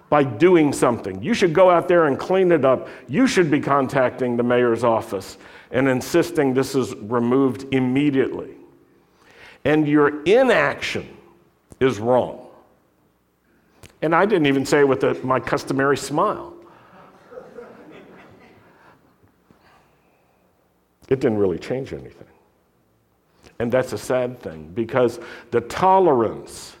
by 0.09 0.23
doing 0.23 0.71
something. 0.71 1.21
You 1.21 1.33
should 1.33 1.53
go 1.53 1.69
out 1.69 1.87
there 1.87 2.05
and 2.05 2.17
clean 2.17 2.51
it 2.51 2.63
up. 2.63 2.87
You 3.07 3.27
should 3.27 3.51
be 3.51 3.59
contacting 3.59 4.37
the 4.37 4.43
mayor's 4.43 4.83
office 4.83 5.37
and 5.71 5.87
insisting 5.87 6.53
this 6.53 6.75
is 6.75 6.95
removed 6.95 7.73
immediately. 7.73 8.55
And 9.65 9.87
your 9.87 10.23
inaction 10.23 11.17
is 11.79 11.99
wrong. 11.99 12.47
And 14.01 14.15
I 14.15 14.25
didn't 14.25 14.45
even 14.45 14.65
say 14.65 14.79
it 14.79 14.87
with 14.87 15.23
my 15.23 15.39
customary 15.39 15.97
smile. 15.97 16.53
it 21.09 21.21
didn't 21.21 21.37
really 21.37 21.57
change 21.57 21.93
anything. 21.93 22.27
And 23.59 23.71
that's 23.71 23.93
a 23.93 23.97
sad 23.97 24.39
thing 24.39 24.71
because 24.73 25.19
the 25.51 25.61
tolerance 25.61 26.75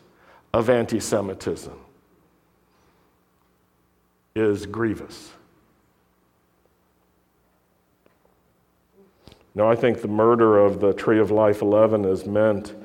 of 0.53 0.69
anti 0.69 0.99
Semitism 0.99 1.73
is 4.37 4.65
grievous. 4.65 5.31
Now, 9.55 9.69
I 9.69 9.75
think 9.75 10.01
the 10.01 10.07
murder 10.07 10.59
of 10.59 10.79
the 10.79 10.93
Tree 10.93 11.19
of 11.19 11.31
Life 11.31 11.61
11 11.61 12.05
is 12.05 12.25
meant 12.27 12.75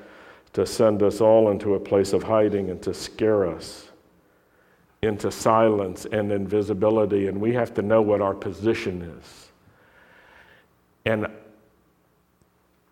to 0.54 0.64
send 0.64 1.02
us 1.02 1.20
all 1.20 1.50
into 1.50 1.74
a 1.74 1.80
place 1.80 2.12
of 2.12 2.22
hiding 2.22 2.70
and 2.70 2.80
to 2.82 2.94
scare 2.94 3.46
us 3.46 3.88
into 5.02 5.30
silence 5.30 6.06
and 6.10 6.30
invisibility, 6.30 7.26
and 7.26 7.40
we 7.40 7.52
have 7.52 7.74
to 7.74 7.82
know 7.82 8.00
what 8.00 8.22
our 8.22 8.34
position 8.34 9.02
is. 9.02 9.48
And 11.04 11.26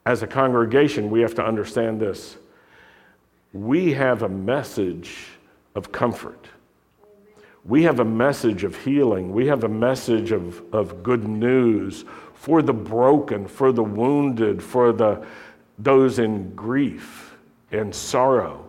as 0.04 0.22
a 0.22 0.26
congregation, 0.26 1.08
we 1.08 1.20
have 1.20 1.34
to 1.36 1.44
understand 1.44 2.00
this. 2.00 2.36
We 3.52 3.92
have 3.92 4.22
a 4.22 4.28
message 4.28 5.28
of 5.74 5.92
comfort. 5.92 6.46
We 7.64 7.82
have 7.82 8.00
a 8.00 8.04
message 8.04 8.64
of 8.64 8.76
healing. 8.76 9.32
We 9.32 9.46
have 9.46 9.64
a 9.64 9.68
message 9.68 10.32
of, 10.32 10.62
of 10.72 11.02
good 11.02 11.28
news 11.28 12.04
for 12.34 12.62
the 12.62 12.72
broken, 12.72 13.46
for 13.46 13.70
the 13.70 13.82
wounded, 13.82 14.62
for 14.62 14.92
the, 14.92 15.24
those 15.78 16.18
in 16.18 16.54
grief 16.54 17.34
and 17.70 17.94
sorrow. 17.94 18.66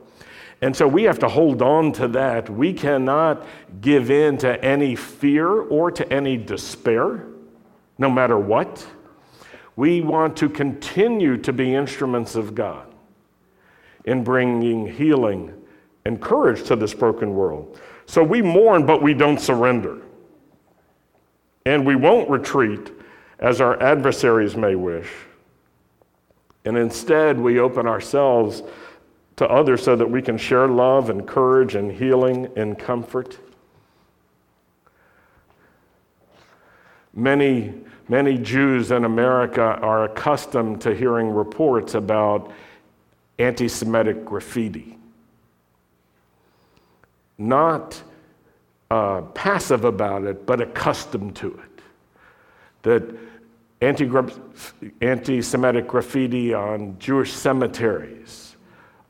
And 0.61 0.75
so 0.75 0.87
we 0.87 1.03
have 1.03 1.19
to 1.19 1.29
hold 1.29 1.61
on 1.61 1.91
to 1.93 2.07
that. 2.09 2.49
We 2.49 2.73
cannot 2.73 3.47
give 3.79 4.11
in 4.11 4.37
to 4.39 4.63
any 4.63 4.95
fear 4.95 5.47
or 5.47 5.89
to 5.91 6.13
any 6.13 6.37
despair, 6.37 7.25
no 7.97 8.09
matter 8.09 8.37
what. 8.37 8.85
We 9.75 10.01
want 10.01 10.37
to 10.37 10.49
continue 10.49 11.37
to 11.37 11.53
be 11.53 11.73
instruments 11.73 12.35
of 12.35 12.53
God 12.53 12.93
in 14.05 14.23
bringing 14.23 14.85
healing 14.85 15.53
and 16.05 16.21
courage 16.21 16.63
to 16.65 16.75
this 16.75 16.93
broken 16.93 17.33
world. 17.33 17.79
So 18.11 18.21
we 18.21 18.41
mourn, 18.41 18.85
but 18.85 19.01
we 19.01 19.13
don't 19.13 19.39
surrender. 19.39 20.01
And 21.65 21.85
we 21.85 21.95
won't 21.95 22.29
retreat 22.29 22.91
as 23.39 23.61
our 23.61 23.81
adversaries 23.81 24.57
may 24.57 24.75
wish. 24.75 25.07
And 26.65 26.77
instead, 26.77 27.39
we 27.39 27.57
open 27.57 27.87
ourselves 27.87 28.63
to 29.37 29.47
others 29.47 29.81
so 29.81 29.95
that 29.95 30.11
we 30.11 30.21
can 30.21 30.37
share 30.37 30.67
love 30.67 31.09
and 31.09 31.25
courage 31.25 31.75
and 31.75 31.89
healing 31.89 32.49
and 32.57 32.77
comfort. 32.77 33.39
Many, 37.13 37.73
many 38.09 38.37
Jews 38.37 38.91
in 38.91 39.05
America 39.05 39.61
are 39.61 40.03
accustomed 40.03 40.81
to 40.81 40.93
hearing 40.93 41.29
reports 41.29 41.93
about 41.93 42.51
anti 43.39 43.69
Semitic 43.69 44.25
graffiti. 44.25 44.97
Not 47.41 48.01
uh, 48.89 49.21
passive 49.33 49.83
about 49.85 50.23
it, 50.23 50.45
but 50.45 50.61
accustomed 50.61 51.35
to 51.37 51.47
it. 51.47 51.83
That 52.83 53.17
anti 53.81 55.41
Semitic 55.41 55.87
graffiti 55.87 56.53
on 56.53 56.97
Jewish 56.99 57.33
cemeteries 57.33 58.51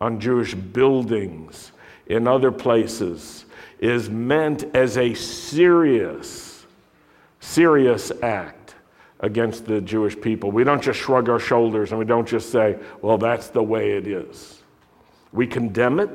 on 0.02 0.20
Jewish 0.20 0.56
buildings 0.56 1.72
in 2.08 2.28
other 2.28 2.52
places 2.52 3.46
is 3.80 4.10
meant 4.10 4.64
as 4.76 4.98
a 4.98 5.14
serious, 5.14 6.66
serious 7.40 8.12
act 8.24 8.76
against 9.20 9.66
the 9.66 9.80
Jewish 9.80 10.20
people. 10.20 10.52
We 10.52 10.64
don't 10.64 10.82
just 10.82 11.00
shrug 11.00 11.30
our 11.30 11.40
shoulders 11.40 11.92
and 11.92 12.00
we 12.00 12.06
don't 12.06 12.28
just 12.28 12.52
say, 12.52 12.78
well, 13.02 13.20
that's 13.20 13.50
the 13.50 13.62
way 13.62 13.92
it 13.92 14.08
is. 14.08 14.64
We 15.32 15.46
condemn 15.46 16.00
it. 16.00 16.10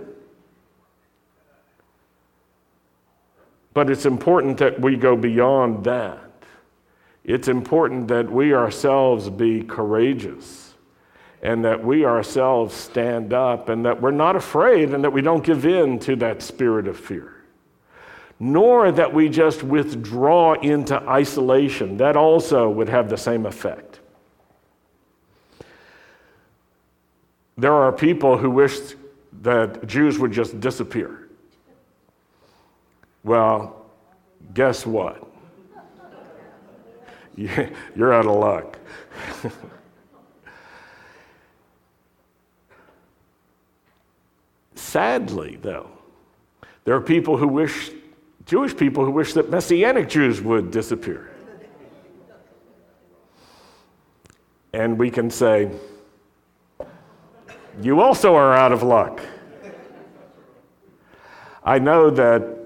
But 3.76 3.90
it's 3.90 4.06
important 4.06 4.56
that 4.56 4.80
we 4.80 4.96
go 4.96 5.18
beyond 5.18 5.84
that. 5.84 6.32
It's 7.24 7.46
important 7.46 8.08
that 8.08 8.32
we 8.32 8.54
ourselves 8.54 9.28
be 9.28 9.64
courageous 9.64 10.72
and 11.42 11.62
that 11.66 11.84
we 11.84 12.06
ourselves 12.06 12.74
stand 12.74 13.34
up 13.34 13.68
and 13.68 13.84
that 13.84 14.00
we're 14.00 14.12
not 14.12 14.34
afraid 14.34 14.94
and 14.94 15.04
that 15.04 15.12
we 15.12 15.20
don't 15.20 15.44
give 15.44 15.66
in 15.66 15.98
to 15.98 16.16
that 16.16 16.40
spirit 16.40 16.88
of 16.88 16.98
fear. 16.98 17.34
Nor 18.40 18.92
that 18.92 19.12
we 19.12 19.28
just 19.28 19.62
withdraw 19.62 20.54
into 20.54 20.98
isolation. 21.06 21.98
That 21.98 22.16
also 22.16 22.70
would 22.70 22.88
have 22.88 23.10
the 23.10 23.18
same 23.18 23.44
effect. 23.44 24.00
There 27.58 27.74
are 27.74 27.92
people 27.92 28.38
who 28.38 28.48
wish 28.48 28.78
that 29.42 29.86
Jews 29.86 30.18
would 30.18 30.32
just 30.32 30.60
disappear. 30.60 31.25
Well, 33.26 33.84
guess 34.54 34.86
what? 34.86 35.28
You're 37.34 38.14
out 38.14 38.24
of 38.24 38.36
luck. 38.36 38.78
Sadly, 44.76 45.58
though, 45.60 45.90
there 46.84 46.94
are 46.94 47.00
people 47.00 47.36
who 47.36 47.48
wish, 47.48 47.90
Jewish 48.44 48.76
people 48.76 49.04
who 49.04 49.10
wish 49.10 49.32
that 49.32 49.50
Messianic 49.50 50.08
Jews 50.08 50.40
would 50.40 50.70
disappear. 50.70 51.28
And 54.72 54.96
we 54.96 55.10
can 55.10 55.30
say, 55.30 55.72
you 57.82 58.00
also 58.00 58.36
are 58.36 58.54
out 58.54 58.70
of 58.70 58.84
luck. 58.84 59.20
I 61.64 61.80
know 61.80 62.08
that 62.10 62.65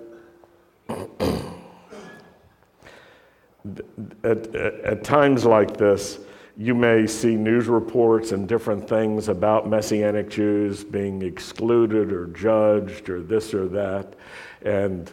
at, 4.31 4.55
at, 4.55 5.05
times 5.05 5.45
like 5.45 5.77
this, 5.77 6.19
you 6.57 6.75
may 6.75 7.07
see 7.07 7.37
news 7.37 7.69
reports 7.69 8.33
and 8.33 8.49
different 8.49 8.89
things 8.89 9.29
about 9.29 9.69
Messianic 9.69 10.31
Jews 10.31 10.85
being 10.85 11.23
excluded 11.23 12.13
or 12.13 12.27
judged 12.29 13.09
or 13.09 13.21
this 13.21 13.55
or 13.55 13.69
that. 13.69 14.15
And 14.63 15.11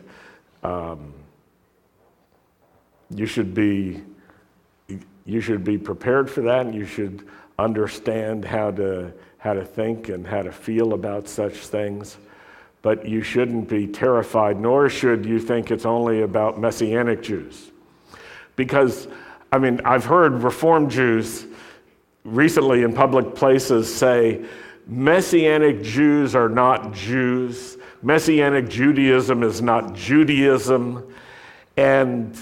um, 0.64 1.14
you 3.10 3.26
should 3.26 3.54
be 3.54 4.02
you 5.26 5.42
should 5.42 5.64
be 5.64 5.78
prepared 5.78 6.30
for 6.30 6.42
that 6.42 6.66
and 6.66 6.74
you 6.76 6.86
should 6.86 7.28
understand 7.60 8.46
how 8.46 8.72
to 8.72 9.14
how 9.38 9.54
to 9.54 9.64
think 9.64 10.10
and 10.10 10.26
how 10.26 10.42
to 10.42 10.52
feel 10.52 10.94
about 10.94 11.28
such 11.28 11.56
things 11.68 12.18
but 12.82 13.08
you 13.08 13.22
shouldn't 13.22 13.68
be 13.68 13.88
terrified 13.88 14.60
nor 14.60 14.90
should 14.90 15.26
you 15.26 15.40
think 15.40 15.72
it's 15.72 15.86
only 15.86 16.22
about 16.22 16.60
messianic 16.60 17.22
jews 17.22 17.72
because 18.58 19.08
I 19.52 19.60
mean, 19.60 19.80
I've 19.86 20.04
heard 20.04 20.44
Reformed 20.44 20.92
Jews 20.92 21.46
recently 22.26 22.84
in 22.84 22.94
public 22.94 23.34
places 23.36 23.94
say 23.94 24.44
Messianic 24.88 25.82
Jews 25.82 26.36
are 26.36 26.50
not 26.50 26.94
Jews, 26.94 27.78
Messianic 28.02 28.70
Judaism 28.70 29.44
is 29.44 29.62
not 29.62 29.94
Judaism. 29.94 31.14
And, 31.78 32.38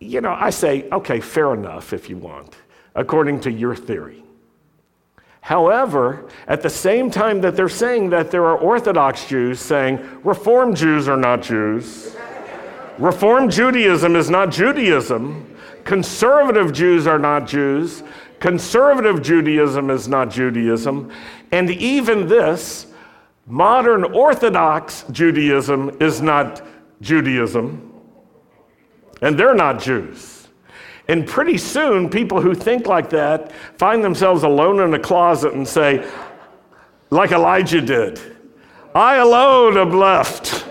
you 0.00 0.20
know, 0.20 0.36
I 0.38 0.50
say, 0.50 0.88
okay, 0.90 1.20
fair 1.20 1.54
enough 1.54 1.92
if 1.92 2.08
you 2.08 2.16
want, 2.16 2.56
according 2.94 3.40
to 3.40 3.50
your 3.50 3.74
theory. 3.74 4.22
However, 5.40 6.28
at 6.46 6.62
the 6.62 6.70
same 6.70 7.10
time 7.10 7.40
that 7.40 7.56
they're 7.56 7.68
saying 7.68 8.10
that, 8.10 8.30
there 8.30 8.44
are 8.46 8.56
Orthodox 8.56 9.26
Jews 9.26 9.60
saying 9.60 9.98
Reformed 10.22 10.76
Jews 10.76 11.08
are 11.08 11.16
not 11.16 11.42
Jews. 11.42 12.16
Reformed 12.98 13.50
Judaism 13.50 14.16
is 14.16 14.30
not 14.30 14.50
Judaism. 14.50 15.56
Conservative 15.84 16.72
Jews 16.72 17.06
are 17.06 17.18
not 17.18 17.46
Jews. 17.46 18.02
Conservative 18.38 19.22
Judaism 19.22 19.90
is 19.90 20.08
not 20.08 20.30
Judaism. 20.30 21.10
And 21.52 21.70
even 21.70 22.28
this, 22.28 22.86
modern 23.46 24.04
Orthodox 24.04 25.04
Judaism 25.10 25.96
is 26.00 26.20
not 26.20 26.62
Judaism. 27.00 27.92
And 29.20 29.38
they're 29.38 29.54
not 29.54 29.80
Jews. 29.80 30.48
And 31.08 31.26
pretty 31.26 31.58
soon, 31.58 32.08
people 32.08 32.40
who 32.40 32.54
think 32.54 32.86
like 32.86 33.10
that 33.10 33.52
find 33.78 34.04
themselves 34.04 34.42
alone 34.44 34.80
in 34.80 34.94
a 34.94 34.98
closet 34.98 35.54
and 35.54 35.66
say, 35.66 36.08
like 37.10 37.32
Elijah 37.32 37.80
did, 37.80 38.20
I 38.94 39.16
alone 39.16 39.76
am 39.76 39.90
left. 39.90 40.64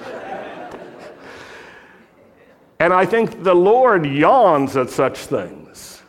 And 2.81 2.91
I 2.91 3.05
think 3.05 3.43
the 3.43 3.53
Lord 3.53 4.07
yawns 4.07 4.75
at 4.75 4.89
such 4.89 5.19
things 5.19 6.01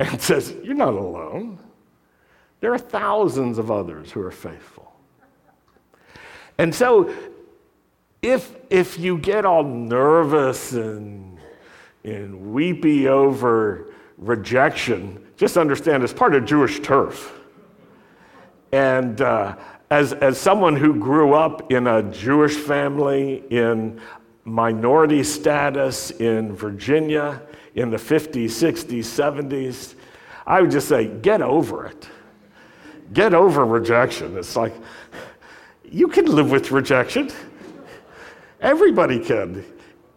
and 0.00 0.20
says, 0.20 0.52
You're 0.64 0.74
not 0.74 0.94
alone. 0.94 1.60
There 2.58 2.74
are 2.74 2.78
thousands 2.78 3.58
of 3.58 3.70
others 3.70 4.10
who 4.10 4.20
are 4.22 4.32
faithful. 4.32 4.92
And 6.58 6.74
so, 6.74 7.14
if, 8.20 8.52
if 8.68 8.98
you 8.98 9.18
get 9.18 9.44
all 9.44 9.62
nervous 9.62 10.72
and, 10.72 11.38
and 12.02 12.52
weepy 12.52 13.06
over 13.06 13.94
rejection, 14.18 15.24
just 15.36 15.56
understand 15.56 16.02
it's 16.02 16.12
part 16.12 16.34
of 16.34 16.44
Jewish 16.46 16.80
turf. 16.80 17.32
And 18.72 19.20
uh, 19.20 19.54
as, 19.90 20.14
as 20.14 20.36
someone 20.36 20.74
who 20.74 20.96
grew 20.96 21.34
up 21.34 21.70
in 21.70 21.86
a 21.86 22.02
Jewish 22.02 22.56
family, 22.56 23.44
in 23.50 24.00
minority 24.46 25.24
status 25.24 26.12
in 26.12 26.54
Virginia 26.54 27.42
in 27.74 27.90
the 27.90 27.96
50s, 27.96 28.46
60s, 28.46 29.00
70s, 29.00 29.94
I 30.46 30.62
would 30.62 30.70
just 30.70 30.88
say, 30.88 31.08
get 31.08 31.42
over 31.42 31.86
it. 31.86 32.08
Get 33.12 33.34
over 33.34 33.66
rejection. 33.66 34.36
It's 34.38 34.56
like, 34.56 34.74
you 35.84 36.08
can 36.08 36.26
live 36.26 36.50
with 36.50 36.70
rejection. 36.70 37.30
Everybody 38.60 39.18
can. 39.18 39.64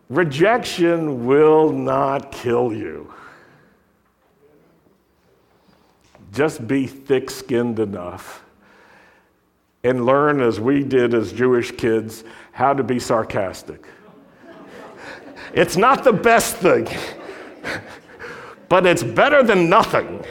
Rejection 0.10 1.26
will 1.26 1.72
not 1.72 2.32
kill 2.32 2.72
you. 2.72 3.14
Just 6.32 6.68
be 6.68 6.86
thick 6.88 7.30
skinned 7.30 7.80
enough 7.80 8.44
and 9.84 10.06
learn, 10.06 10.42
as 10.42 10.60
we 10.60 10.84
did 10.84 11.14
as 11.14 11.32
Jewish 11.32 11.72
kids, 11.72 12.24
how 12.52 12.74
to 12.74 12.84
be 12.84 13.00
sarcastic. 13.00 13.88
It's 15.54 15.78
not 15.78 16.04
the 16.04 16.14
best 16.14 16.58
thing, 16.58 16.88
but 18.68 18.86
it's 18.86 19.04
better 19.04 19.44
than 19.44 19.70
nothing. 19.70 20.24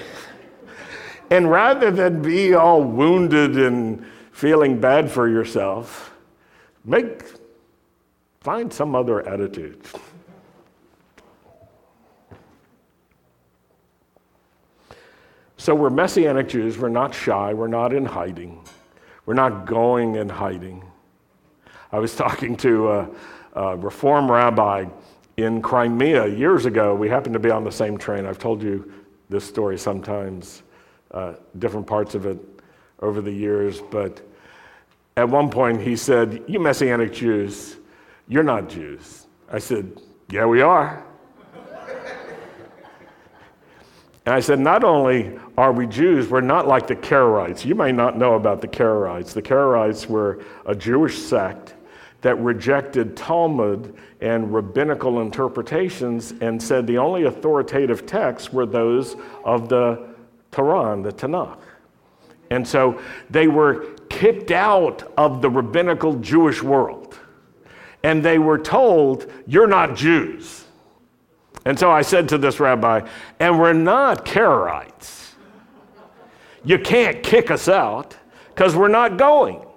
And 1.31 1.51
rather 1.51 1.91
than 1.91 2.23
be 2.23 2.55
all 2.55 2.83
wounded 2.83 3.57
and 3.59 4.05
feeling 4.33 4.81
bad 4.81 5.11
for 5.11 5.29
yourself, 5.29 6.15
make 6.85 7.25
find 8.41 8.73
some 8.73 8.95
other 8.95 9.27
attitude. 9.29 9.85
So 15.59 15.75
we're 15.75 15.91
Messianic 15.91 16.49
Jews, 16.49 16.79
we're 16.79 16.89
not 16.89 17.13
shy, 17.13 17.53
we're 17.53 17.67
not 17.67 17.93
in 17.93 18.07
hiding. 18.07 18.65
We're 19.27 19.35
not 19.35 19.67
going 19.67 20.17
and 20.17 20.31
hiding. 20.31 20.83
I 21.93 21.99
was 21.99 22.17
talking 22.25 22.57
to 22.59 22.91
a, 22.91 23.11
a 23.53 23.77
Reform 23.77 24.31
rabbi 24.31 24.87
in 25.39 25.63
Crimea 25.63 26.27
years 26.27 26.67
ago. 26.67 26.97
We 26.97 27.09
happened 27.09 27.35
to 27.35 27.39
be 27.39 27.51
on 27.51 27.63
the 27.63 27.71
same 27.71 27.97
train. 27.97 28.27
I've 28.27 28.41
told 28.41 28.61
you 28.61 28.93
this 29.31 29.45
story 29.45 29.79
sometimes, 29.79 30.65
uh, 31.13 31.35
different 31.61 31.87
parts 31.87 32.17
of 32.17 32.27
it 32.27 32.39
over 33.01 33.21
the 33.21 33.31
years. 33.31 33.81
But 33.81 34.21
at 35.17 35.29
one 35.29 35.49
point, 35.49 35.81
he 35.81 35.95
said, 35.95 36.43
You 36.49 36.59
Messianic 36.59 37.13
Jews, 37.13 37.77
you're 38.27 38.43
not 38.43 38.69
Jews. 38.69 39.27
I 39.51 39.61
said, 39.61 40.01
Yeah, 40.29 40.45
we 40.45 40.61
are. 40.61 41.05
And 44.27 44.35
I 44.35 44.41
said, 44.41 44.59
not 44.61 44.85
only 44.85 45.39
are 45.57 45.73
we 45.73 45.87
Jews, 45.87 46.29
we're 46.29 46.43
not 46.43 46.69
like 46.69 46.87
the 46.87 46.95
Karaites. 46.95 47.65
You 47.65 47.75
may 47.75 47.93
not 47.93 48.19
know 48.19 48.35
about 48.35 48.61
the 48.61 48.69
Karaites. 48.69 49.33
The 49.33 49.41
Karaites 49.41 50.07
were 50.07 50.45
a 50.67 50.75
Jewish 50.75 51.17
sect 51.17 51.73
that 52.21 52.39
rejected 52.41 53.17
Talmud 53.17 53.95
and 54.21 54.53
rabbinical 54.53 55.21
interpretations 55.21 56.35
and 56.41 56.61
said 56.61 56.87
the 56.87 56.99
only 56.99 57.25
authoritative 57.25 58.07
texts 58.07 58.53
were 58.53 58.67
those 58.67 59.17
of 59.45 59.69
the 59.69 60.09
Torah, 60.51 61.01
the 61.01 61.13
Tanakh. 61.13 61.59
And 62.51 62.67
so 62.67 63.01
they 63.31 63.47
were 63.47 63.95
kicked 64.09 64.51
out 64.51 65.13
of 65.17 65.43
the 65.43 65.51
rabbinical 65.51 66.15
Jewish 66.15 66.63
world. 66.63 67.19
And 68.03 68.25
they 68.25 68.39
were 68.39 68.59
told, 68.59 69.31
You're 69.47 69.67
not 69.67 69.97
Jews. 69.97 70.65
And 71.65 71.79
so 71.79 71.91
I 71.91 72.03
said 72.03 72.29
to 72.31 72.39
this 72.39 72.61
rabbi, 72.61 73.07
and 73.41 73.59
we're 73.59 73.73
not 73.73 74.25
Karaites. 74.25 75.33
You 76.65 76.79
can't 76.79 77.23
kick 77.23 77.51
us 77.51 77.69
out 77.69 78.17
because 78.55 78.75
we're 78.75 78.89
not 78.89 79.17
going. 79.17 79.68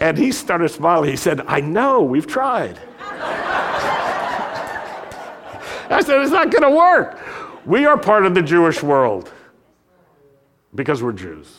And 0.00 0.16
he 0.16 0.32
started 0.32 0.70
smiling. 0.70 1.10
He 1.10 1.16
said, 1.16 1.42
I 1.46 1.60
know, 1.60 2.02
we've 2.02 2.26
tried. 2.26 2.78
I 5.90 6.00
said, 6.04 6.20
it's 6.22 6.32
not 6.32 6.50
going 6.50 6.62
to 6.62 6.70
work. 6.70 7.20
We 7.66 7.84
are 7.84 7.98
part 7.98 8.24
of 8.24 8.34
the 8.34 8.42
Jewish 8.42 8.82
world 8.82 9.30
because 10.74 11.02
we're 11.02 11.12
Jews. 11.12 11.58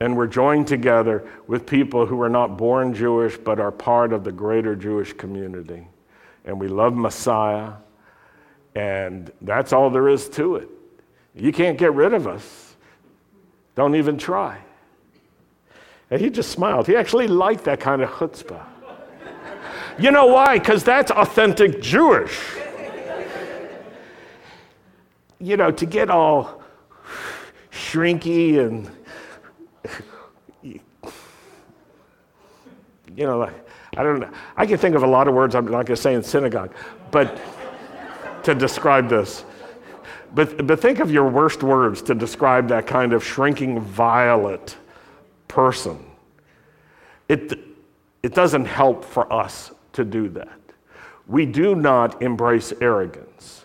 And 0.00 0.16
we're 0.16 0.26
joined 0.26 0.66
together 0.66 1.28
with 1.46 1.66
people 1.66 2.06
who 2.06 2.20
are 2.22 2.28
not 2.28 2.56
born 2.56 2.94
Jewish 2.94 3.36
but 3.36 3.60
are 3.60 3.70
part 3.70 4.12
of 4.12 4.24
the 4.24 4.32
greater 4.32 4.74
Jewish 4.74 5.12
community. 5.12 5.86
And 6.44 6.58
we 6.58 6.68
love 6.68 6.94
Messiah, 6.94 7.72
and 8.74 9.30
that's 9.40 9.72
all 9.72 9.90
there 9.90 10.08
is 10.08 10.28
to 10.30 10.56
it. 10.56 10.68
You 11.34 11.52
can't 11.52 11.78
get 11.78 11.92
rid 11.94 12.12
of 12.12 12.26
us. 12.26 12.76
Don't 13.74 13.94
even 13.94 14.18
try. 14.18 14.58
And 16.14 16.22
he 16.22 16.30
just 16.30 16.52
smiled. 16.52 16.86
He 16.86 16.94
actually 16.94 17.26
liked 17.26 17.64
that 17.64 17.80
kind 17.80 18.00
of 18.00 18.08
chutzpah. 18.08 18.64
you 19.98 20.12
know 20.12 20.26
why? 20.26 20.60
Because 20.60 20.84
that's 20.84 21.10
authentic 21.10 21.82
Jewish. 21.82 22.40
you 25.40 25.56
know, 25.56 25.72
to 25.72 25.84
get 25.84 26.10
all 26.10 26.62
shrinky 27.72 28.64
and 28.64 28.88
you 30.62 30.80
know, 33.16 33.42
I 33.96 34.02
don't 34.04 34.20
know. 34.20 34.30
I 34.56 34.66
can 34.66 34.78
think 34.78 34.94
of 34.94 35.02
a 35.02 35.08
lot 35.08 35.26
of 35.26 35.34
words 35.34 35.56
I'm 35.56 35.64
not 35.64 35.84
going 35.84 35.86
to 35.86 35.96
say 35.96 36.14
in 36.14 36.22
synagogue, 36.22 36.72
but 37.10 37.40
to 38.44 38.54
describe 38.54 39.08
this. 39.08 39.44
But, 40.32 40.64
but 40.64 40.78
think 40.78 41.00
of 41.00 41.10
your 41.10 41.28
worst 41.28 41.64
words 41.64 42.02
to 42.02 42.14
describe 42.14 42.68
that 42.68 42.86
kind 42.86 43.12
of 43.12 43.24
shrinking 43.24 43.80
violet 43.80 44.76
person. 45.54 46.04
It, 47.28 47.60
it 48.24 48.34
doesn't 48.34 48.64
help 48.64 49.04
for 49.04 49.32
us 49.32 49.70
to 49.92 50.04
do 50.04 50.28
that. 50.30 50.58
We 51.28 51.46
do 51.46 51.76
not 51.76 52.20
embrace 52.20 52.72
arrogance, 52.80 53.64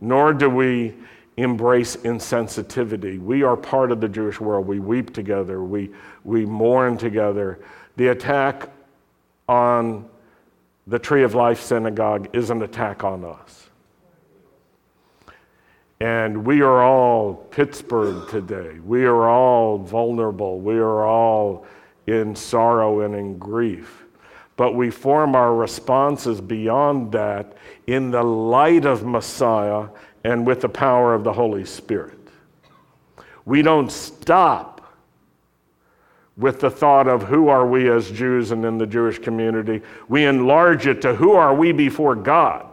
nor 0.00 0.34
do 0.34 0.50
we 0.50 0.94
embrace 1.36 1.94
insensitivity. 1.98 3.20
We 3.20 3.44
are 3.44 3.56
part 3.56 3.92
of 3.92 4.00
the 4.00 4.08
Jewish 4.08 4.40
world. 4.40 4.66
We 4.66 4.80
weep 4.80 5.14
together, 5.14 5.62
we, 5.62 5.90
we 6.24 6.44
mourn 6.44 6.98
together. 6.98 7.60
The 7.96 8.08
attack 8.08 8.68
on 9.48 10.08
the 10.88 10.98
Tree 10.98 11.22
of 11.22 11.36
Life 11.36 11.60
Synagogue 11.60 12.30
is 12.32 12.50
an 12.50 12.62
attack 12.62 13.04
on 13.04 13.24
us. 13.24 13.68
And 16.02 16.44
we 16.44 16.62
are 16.62 16.82
all 16.82 17.32
Pittsburgh 17.32 18.28
today. 18.28 18.80
We 18.84 19.04
are 19.04 19.28
all 19.28 19.78
vulnerable. 19.78 20.58
We 20.58 20.74
are 20.74 21.06
all 21.06 21.64
in 22.08 22.34
sorrow 22.34 23.02
and 23.02 23.14
in 23.14 23.38
grief. 23.38 24.02
But 24.56 24.74
we 24.74 24.90
form 24.90 25.36
our 25.36 25.54
responses 25.54 26.40
beyond 26.40 27.12
that 27.12 27.52
in 27.86 28.10
the 28.10 28.24
light 28.24 28.84
of 28.84 29.04
Messiah 29.04 29.86
and 30.24 30.44
with 30.44 30.62
the 30.62 30.68
power 30.68 31.14
of 31.14 31.22
the 31.22 31.32
Holy 31.32 31.64
Spirit. 31.64 32.18
We 33.44 33.62
don't 33.62 33.92
stop 33.92 34.92
with 36.36 36.58
the 36.58 36.70
thought 36.70 37.06
of 37.06 37.22
who 37.22 37.46
are 37.46 37.64
we 37.64 37.88
as 37.88 38.10
Jews 38.10 38.50
and 38.50 38.64
in 38.64 38.76
the 38.76 38.88
Jewish 38.88 39.20
community. 39.20 39.82
We 40.08 40.24
enlarge 40.24 40.88
it 40.88 41.00
to 41.02 41.14
who 41.14 41.30
are 41.30 41.54
we 41.54 41.70
before 41.70 42.16
God? 42.16 42.71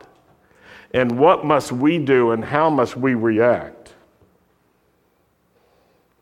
And 0.92 1.20
what 1.20 1.46
must 1.46 1.72
we 1.72 2.00
do 2.00 2.32
and 2.32 2.44
how 2.44 2.70
must 2.70 2.98
we 2.98 3.14
react? 3.14 3.94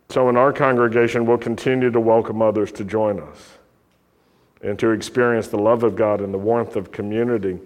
So, 0.09 0.29
in 0.29 0.37
our 0.37 0.53
congregation, 0.53 1.25
we'll 1.25 1.37
continue 1.37 1.91
to 1.91 1.99
welcome 1.99 2.41
others 2.41 2.71
to 2.73 2.83
join 2.83 3.19
us 3.19 3.57
and 4.61 4.79
to 4.79 4.91
experience 4.91 5.47
the 5.47 5.57
love 5.57 5.83
of 5.83 5.95
God 5.95 6.21
and 6.21 6.33
the 6.33 6.37
warmth 6.37 6.75
of 6.75 6.91
community 6.91 7.59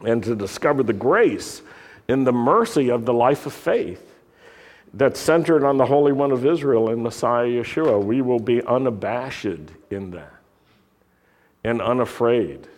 and 0.00 0.22
to 0.24 0.34
discover 0.34 0.82
the 0.82 0.92
grace 0.92 1.62
and 2.08 2.26
the 2.26 2.32
mercy 2.32 2.90
of 2.90 3.04
the 3.04 3.12
life 3.12 3.46
of 3.46 3.52
faith 3.52 4.04
that's 4.94 5.20
centered 5.20 5.64
on 5.64 5.76
the 5.76 5.86
Holy 5.86 6.12
One 6.12 6.30
of 6.30 6.46
Israel 6.46 6.90
and 6.90 7.02
Messiah 7.02 7.46
Yeshua. 7.46 8.02
We 8.02 8.22
will 8.22 8.38
be 8.38 8.62
unabashed 8.62 9.44
in 9.90 10.10
that 10.12 10.34
and 11.64 11.82
unafraid. 11.82 12.68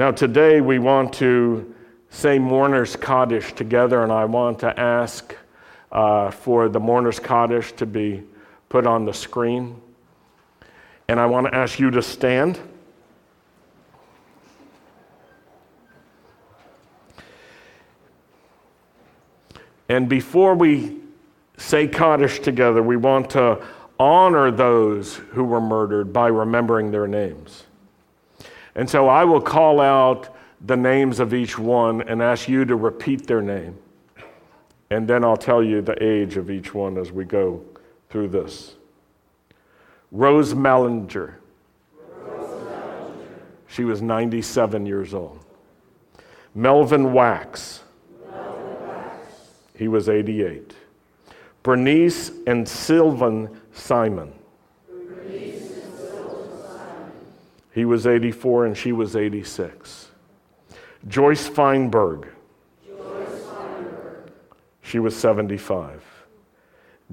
Now, 0.00 0.10
today 0.10 0.62
we 0.62 0.78
want 0.78 1.12
to 1.16 1.74
say 2.08 2.38
Mourner's 2.38 2.96
Kaddish 2.96 3.52
together, 3.52 4.02
and 4.02 4.10
I 4.10 4.24
want 4.24 4.60
to 4.60 4.80
ask 4.80 5.36
uh, 5.92 6.30
for 6.30 6.70
the 6.70 6.80
Mourner's 6.80 7.18
Kaddish 7.20 7.72
to 7.72 7.84
be 7.84 8.22
put 8.70 8.86
on 8.86 9.04
the 9.04 9.12
screen. 9.12 9.78
And 11.06 11.20
I 11.20 11.26
want 11.26 11.48
to 11.48 11.54
ask 11.54 11.78
you 11.78 11.90
to 11.90 12.00
stand. 12.00 12.58
And 19.90 20.08
before 20.08 20.54
we 20.54 20.96
say 21.58 21.86
Kaddish 21.86 22.40
together, 22.40 22.82
we 22.82 22.96
want 22.96 23.28
to 23.32 23.62
honor 23.98 24.50
those 24.50 25.16
who 25.16 25.44
were 25.44 25.60
murdered 25.60 26.10
by 26.10 26.28
remembering 26.28 26.90
their 26.90 27.06
names. 27.06 27.64
And 28.74 28.88
so 28.88 29.08
I 29.08 29.24
will 29.24 29.40
call 29.40 29.80
out 29.80 30.34
the 30.66 30.76
names 30.76 31.20
of 31.20 31.34
each 31.34 31.58
one 31.58 32.02
and 32.02 32.22
ask 32.22 32.48
you 32.48 32.64
to 32.64 32.76
repeat 32.76 33.26
their 33.26 33.42
name. 33.42 33.78
And 34.90 35.06
then 35.08 35.24
I'll 35.24 35.36
tell 35.36 35.62
you 35.62 35.82
the 35.82 36.02
age 36.02 36.36
of 36.36 36.50
each 36.50 36.74
one 36.74 36.98
as 36.98 37.12
we 37.12 37.24
go 37.24 37.64
through 38.08 38.28
this. 38.28 38.74
Rose 40.10 40.52
Mallinger. 40.54 41.34
Rose. 42.12 43.16
She 43.68 43.84
was 43.84 44.02
97 44.02 44.84
years 44.86 45.14
old. 45.14 45.44
Melvin 46.54 47.12
Wax. 47.12 47.82
Melvin 48.28 48.88
Wax. 48.88 49.26
He 49.76 49.86
was 49.86 50.08
88. 50.08 50.74
Bernice 51.62 52.32
and 52.46 52.68
Sylvan 52.68 53.60
Simon. 53.72 54.32
He 57.72 57.84
was 57.84 58.06
84 58.06 58.66
and 58.66 58.76
she 58.76 58.92
was 58.92 59.16
86. 59.16 60.08
Joyce 61.08 61.48
Fienberg. 61.48 62.28
Joyce 62.86 63.28
Fienberg. 63.28 64.30
She 64.82 64.98
was 64.98 65.16
75. 65.16 66.02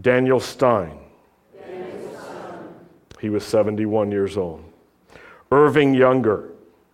Daniel 0.01 0.39
Stein. 0.39 0.97
Daniel 1.59 2.19
Stein. 2.19 2.75
He 3.21 3.29
was 3.29 3.45
71 3.45 4.11
years 4.11 4.37
old. 4.37 4.63
Irving 5.51 5.93
Younger. 5.93 6.49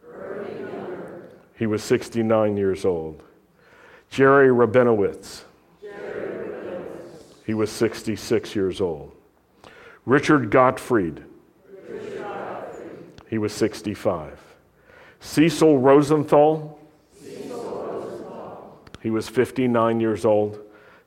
Irving 0.08 0.60
Younger. 0.60 1.30
He 1.58 1.66
was 1.66 1.84
69 1.84 2.58
years 2.58 2.86
old. 2.86 3.24
Jerry 4.10 4.50
Rabinowitz. 4.50 5.44
Jerry 5.82 6.50
Rabinowitz. 6.50 7.46
He 7.46 7.54
was 7.54 7.72
66 7.72 8.56
years 8.56 8.82
old. 8.82 9.12
Richard 10.06 10.52
Gottfried. 10.52 11.24
He 13.34 13.40
was 13.40 13.52
65. 13.54 14.40
Cecil 15.20 15.80
Rosenthal. 15.80 16.80
He 19.02 19.10
was 19.10 19.28
59 19.28 20.00
years 20.00 20.24
old. 20.24 20.60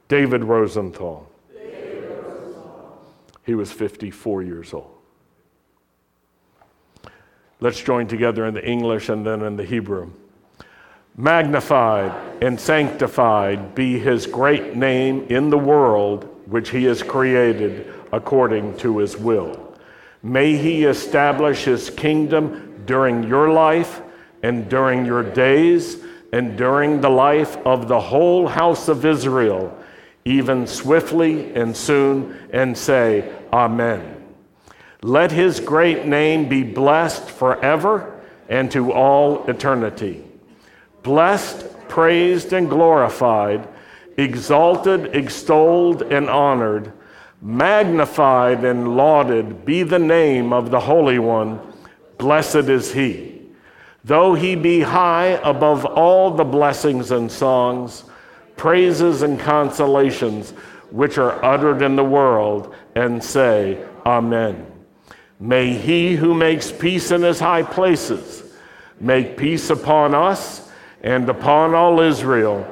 David 0.09 0.43
Rosenthal. 0.43 1.31
David 1.55 2.11
Rosenthal. 2.11 3.01
He 3.45 3.55
was 3.55 3.71
54 3.71 4.43
years 4.43 4.75
old. 4.75 4.91
Let's 7.61 7.81
join 7.81 8.09
together 8.09 8.45
in 8.45 8.55
the 8.55 8.69
English 8.69 9.09
and 9.09 9.25
then 9.25 9.43
in 9.43 9.55
the 9.57 9.65
Hebrew. 9.65 10.11
Magnified 11.17 12.43
and 12.43 12.59
sanctified 12.59 13.77
be 13.77 14.01
his 14.01 14.27
great 14.27 14.75
name 14.75 15.29
in 15.29 15.51
the 15.51 15.59
world 15.59 16.25
which 16.47 16.71
he 16.71 16.83
has 16.87 17.05
created 17.05 17.95
according 18.11 18.77
to 18.79 18.99
his 18.99 19.17
will. 19.17 19.66
May 20.27 20.57
he 20.57 20.83
establish 20.83 21.63
his 21.63 21.89
kingdom 21.89 22.83
during 22.85 23.29
your 23.29 23.49
life 23.49 24.03
and 24.43 24.69
during 24.69 25.07
your 25.07 25.23
days 25.23 25.99
and 26.33 26.59
during 26.59 27.01
the 27.01 27.09
life 27.09 27.57
of 27.59 27.87
the 27.87 28.01
whole 28.01 28.49
house 28.49 28.89
of 28.89 29.05
Israel, 29.05 29.79
even 30.25 30.67
swiftly 30.67 31.55
and 31.55 31.77
soon, 31.77 32.37
and 32.53 32.77
say, 32.77 33.33
Amen. 33.53 34.21
Let 35.01 35.31
his 35.31 35.61
great 35.61 36.07
name 36.07 36.49
be 36.49 36.65
blessed 36.65 37.31
forever 37.31 38.21
and 38.49 38.69
to 38.73 38.93
all 38.93 39.49
eternity. 39.49 40.25
Blessed, 41.05 41.89
praised, 41.89 42.53
and 42.53 42.69
glorified, 42.69 43.69
exalted, 44.17 45.15
extolled, 45.15 46.03
and 46.03 46.29
honored, 46.29 46.93
magnified, 47.41 48.65
and 48.65 48.97
lauded 48.97 49.65
be 49.65 49.83
the 49.83 49.99
name 49.99 50.53
of 50.53 50.71
the 50.71 50.81
Holy 50.81 51.19
One. 51.19 51.61
Blessed 52.19 52.69
is 52.69 52.93
he 52.93 53.37
Though 54.07 54.35
he 54.35 54.55
be 54.55 54.83
high 54.83 55.41
above 55.43 55.85
all 55.85 56.31
the 56.31 56.45
blessings 56.45 57.11
and 57.11 57.31
songs, 57.31 58.05
praises 58.57 59.23
and 59.23 59.39
consolations 59.39 60.53
which 60.93 61.19
are 61.19 61.45
uttered 61.45 61.83
in 61.83 61.97
the 61.97 62.05
world, 62.05 62.73
and 62.95 63.23
say, 63.23 63.85
Amen. 64.07 64.65
May 65.41 65.75
he 65.75 66.15
who 66.15 66.35
makes 66.35 66.71
peace 66.71 67.11
in 67.11 67.23
his 67.23 67.41
high 67.41 67.65
places 67.65 68.45
make 69.01 69.37
peace 69.37 69.71
upon 69.71 70.15
us 70.15 70.71
and 71.03 71.29
upon 71.29 71.75
all 71.75 71.99
Israel, 71.99 72.65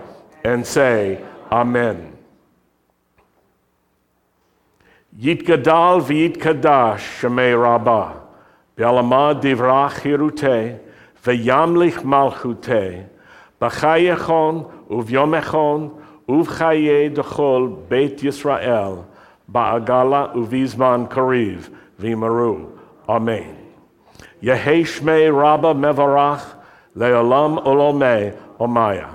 and 0.45 0.65
say, 0.65 1.21
Amen. 1.51 2.14
Yitkadal 5.17 6.03
v'yitkadash 6.03 7.21
shemei 7.21 7.55
rabbah, 7.55 8.15
b'alama 8.77 9.41
divrach 9.41 10.01
hirute, 10.01 10.81
v'yamlich 11.23 12.03
malchutei, 12.03 13.07
b'chayechon 13.61 14.69
uvyomechon 14.91 15.95
uvchaye 16.29 17.15
dechol 17.15 17.89
beit 17.89 18.19
Yisrael, 18.19 19.05
ba'agala 19.49 20.35
uvizman 20.35 21.09
kariv 21.09 21.71
v'imaru, 22.01 22.73
Amen. 23.09 23.57
Yehe 24.43 24.83
shmei 24.83 25.31
rabbah 25.31 25.75
mevarach, 25.75 26.45
le'olam 26.97 27.65
ulomeh 27.65 28.37
omaya. 28.59 29.11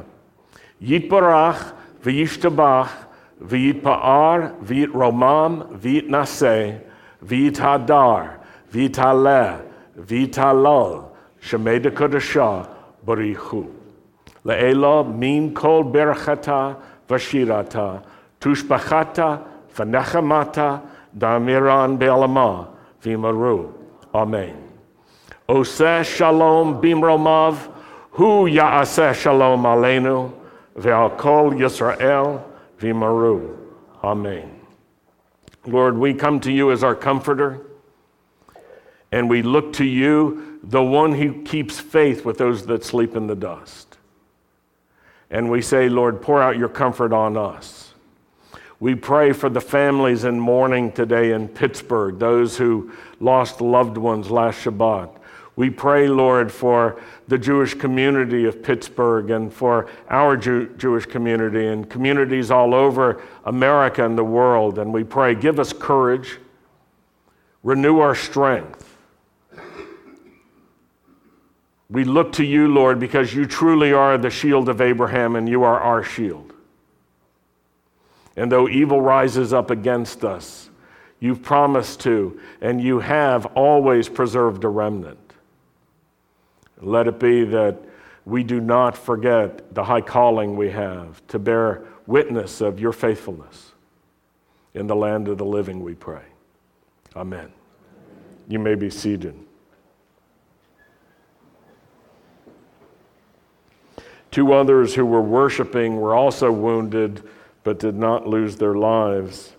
Yitbarach 0.82 1.74
v'yishtabach, 2.02 3.09
V'yit 3.42 3.82
Pa'ar, 3.82 4.56
V'yit 4.62 4.92
Romam, 4.92 5.80
V'yit 5.80 6.10
nase, 6.10 6.82
V'yit 7.24 7.56
Hadar, 7.56 8.40
V'yit 8.72 8.96
Haleh, 8.96 9.62
V'yit 9.98 10.34
Halal, 10.34 11.10
Shemei 11.42 11.80
Dekadashah, 11.80 12.68
Barichu. 13.06 13.68
Le'ela 14.46 15.04
min 15.18 15.54
kol 15.54 15.84
berachata 15.86 16.78
vashirata, 17.08 18.04
tushbachata 18.42 19.42
v'nechamata 19.76 20.82
damiran 21.18 21.98
be'alama 21.98 22.68
v'imaru. 23.02 23.72
Amen. 24.14 24.56
Oseh 25.48 26.04
shalom 26.04 26.82
bimromav, 26.82 27.56
hu 28.12 28.48
ya'aseh 28.48 29.14
shalom 29.14 29.64
aleinu, 29.64 30.32
ve'al 30.78 31.18
kol 31.18 31.52
Yisrael, 31.52 32.42
v'imaru. 32.80 33.58
Amen. 34.04 34.60
Lord, 35.66 35.98
we 35.98 36.14
come 36.14 36.40
to 36.42 36.52
you 36.52 36.72
as 36.72 36.84
our 36.84 36.96
comforter, 36.96 37.62
and 39.12 39.30
we 39.30 39.42
look 39.42 39.74
to 39.74 39.86
you 39.86 40.60
the 40.64 40.84
one 40.84 41.14
who 41.14 41.44
keeps 41.44 41.80
faith 41.80 42.26
with 42.26 42.38
those 42.38 42.66
that 42.66 42.84
sleep 42.84 43.16
in 43.16 43.28
the 43.28 43.36
dust. 43.36 43.98
And 45.30 45.50
we 45.50 45.62
say, 45.62 45.90
Lord, 45.90 46.22
pour 46.22 46.42
out 46.42 46.58
your 46.58 46.70
comfort 46.70 47.14
on 47.14 47.38
us. 47.38 47.94
We 48.80 48.96
pray 48.96 49.34
for 49.34 49.50
the 49.50 49.62
families 49.62 50.24
in 50.24 50.40
mourning 50.40 50.92
today 50.92 51.34
in 51.34 51.50
Pittsburgh, 51.50 52.18
those 52.18 52.58
who 52.58 52.92
lost 53.20 53.62
loved 53.62 53.98
ones 53.98 54.32
last 54.32 54.64
Shabbat. 54.64 55.19
We 55.60 55.70
pray, 55.70 56.08
Lord, 56.08 56.52
for 56.52 57.02
the 57.28 57.38
Jewish 57.38 57.74
community 57.74 58.46
of 58.46 58.64
Pittsburgh 58.64 59.30
and 59.30 59.54
for 59.54 59.88
our 60.10 60.38
Jew- 60.38 60.74
Jewish 60.78 61.06
community 61.06 61.68
and 61.68 61.90
communities 61.90 62.50
all 62.50 62.74
over 62.74 63.22
America 63.44 64.06
and 64.06 64.18
the 64.18 64.24
world. 64.24 64.80
And 64.80 64.94
we 64.94 65.04
pray, 65.04 65.36
give 65.36 65.60
us 65.60 65.74
courage, 65.74 66.40
renew 67.62 68.00
our 68.00 68.16
strength 68.16 68.90
we 71.90 72.04
look 72.04 72.34
to 72.34 72.46
you, 72.46 72.68
Lord, 72.68 73.00
because 73.00 73.34
you 73.34 73.46
truly 73.46 73.92
are 73.92 74.18
the 74.18 74.30
shield 74.30 74.70
of 74.70 74.80
Abraham 74.80 75.36
and 75.36 75.50
you 75.50 75.64
are 75.64 75.80
our 75.80 76.04
shield. 76.04 76.54
And 78.36 78.52
though 78.52 78.70
evil 78.70 79.02
rises 79.02 79.54
up 79.54 79.72
against 79.72 80.24
us, 80.24 80.70
you've 81.20 81.42
promised 81.42 82.00
to, 82.02 82.40
and 82.62 82.80
you 82.80 83.00
have 83.00 83.48
always 83.48 84.08
preserved 84.08 84.64
a 84.64 84.70
remnant. 84.70 85.19
Let 86.82 87.08
it 87.08 87.20
be 87.20 87.44
that 87.46 87.78
we 88.26 88.44
do 88.44 88.60
not 88.62 88.98
forget 88.98 89.74
the 89.74 89.84
high 89.84 90.02
calling 90.02 90.56
we 90.56 90.70
have 90.72 91.26
to 91.28 91.40
bear 91.40 91.84
witness 92.06 92.62
of 92.62 92.80
your 92.80 92.92
faithfulness 92.92 93.74
in 94.74 94.88
the 94.88 94.96
land 94.96 95.28
of 95.28 95.38
the 95.38 95.46
living, 95.46 95.84
we 95.84 95.96
pray. 95.96 96.22
Amen. 97.16 97.52
You 98.48 98.60
may 98.60 98.76
be 98.76 98.90
seated. 98.90 99.36
Two 104.32 104.54
others 104.54 104.94
who 104.94 105.06
were 105.06 105.22
worshiping 105.22 106.00
were 106.00 106.14
also 106.14 106.52
wounded 106.52 107.24
but 107.64 107.80
did 107.80 107.96
not 107.96 108.28
lose 108.28 108.56
their 108.58 108.76
lives. 108.76 109.54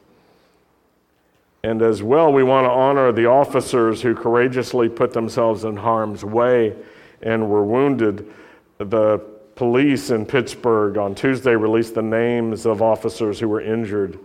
And 1.62 1.82
as 1.82 2.02
well, 2.02 2.32
we 2.32 2.42
want 2.42 2.64
to 2.64 2.70
honor 2.70 3.12
the 3.12 3.26
officers 3.26 4.00
who 4.00 4.14
courageously 4.14 4.88
put 4.88 5.12
themselves 5.12 5.64
in 5.64 5.76
harm's 5.76 6.24
way 6.24 6.74
and 7.22 7.48
were 7.48 7.64
wounded. 7.64 8.32
The 8.78 9.18
police 9.54 10.10
in 10.10 10.24
Pittsburgh 10.24 10.96
on 10.96 11.14
Tuesday 11.14 11.54
released 11.54 11.94
the 11.94 12.02
names 12.02 12.64
of 12.66 12.80
officers 12.80 13.38
who 13.38 13.48
were 13.48 13.60
injured 13.60 14.18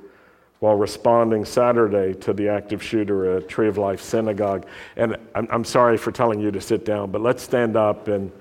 while 0.60 0.76
responding 0.76 1.44
Saturday 1.44 2.18
to 2.22 2.34
the 2.34 2.48
active 2.48 2.82
shooter 2.82 3.38
at 3.38 3.50
Tree 3.50 3.68
of 3.68 3.78
Life 3.78 4.02
Synagogue. 4.02 4.66
And 4.96 5.18
I'm, 5.36 5.48
I'm 5.52 5.64
sorry 5.66 5.98
for 5.98 6.12
telling 6.12 6.40
you 6.40 6.52
to 6.52 6.62
sit 6.62 6.86
down, 6.86 7.12
but 7.12 7.22
let's 7.22 7.44
stand 7.44 7.76
up 7.76 8.08
and, 8.08 8.32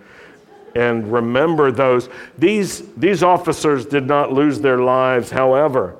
and 0.75 1.13
remember 1.13 1.73
those. 1.73 2.09
These, 2.39 2.89
these 2.95 3.23
officers 3.23 3.87
did 3.87 4.07
not 4.07 4.33
lose 4.33 4.61
their 4.61 4.79
lives, 4.79 5.31
however, 5.31 5.97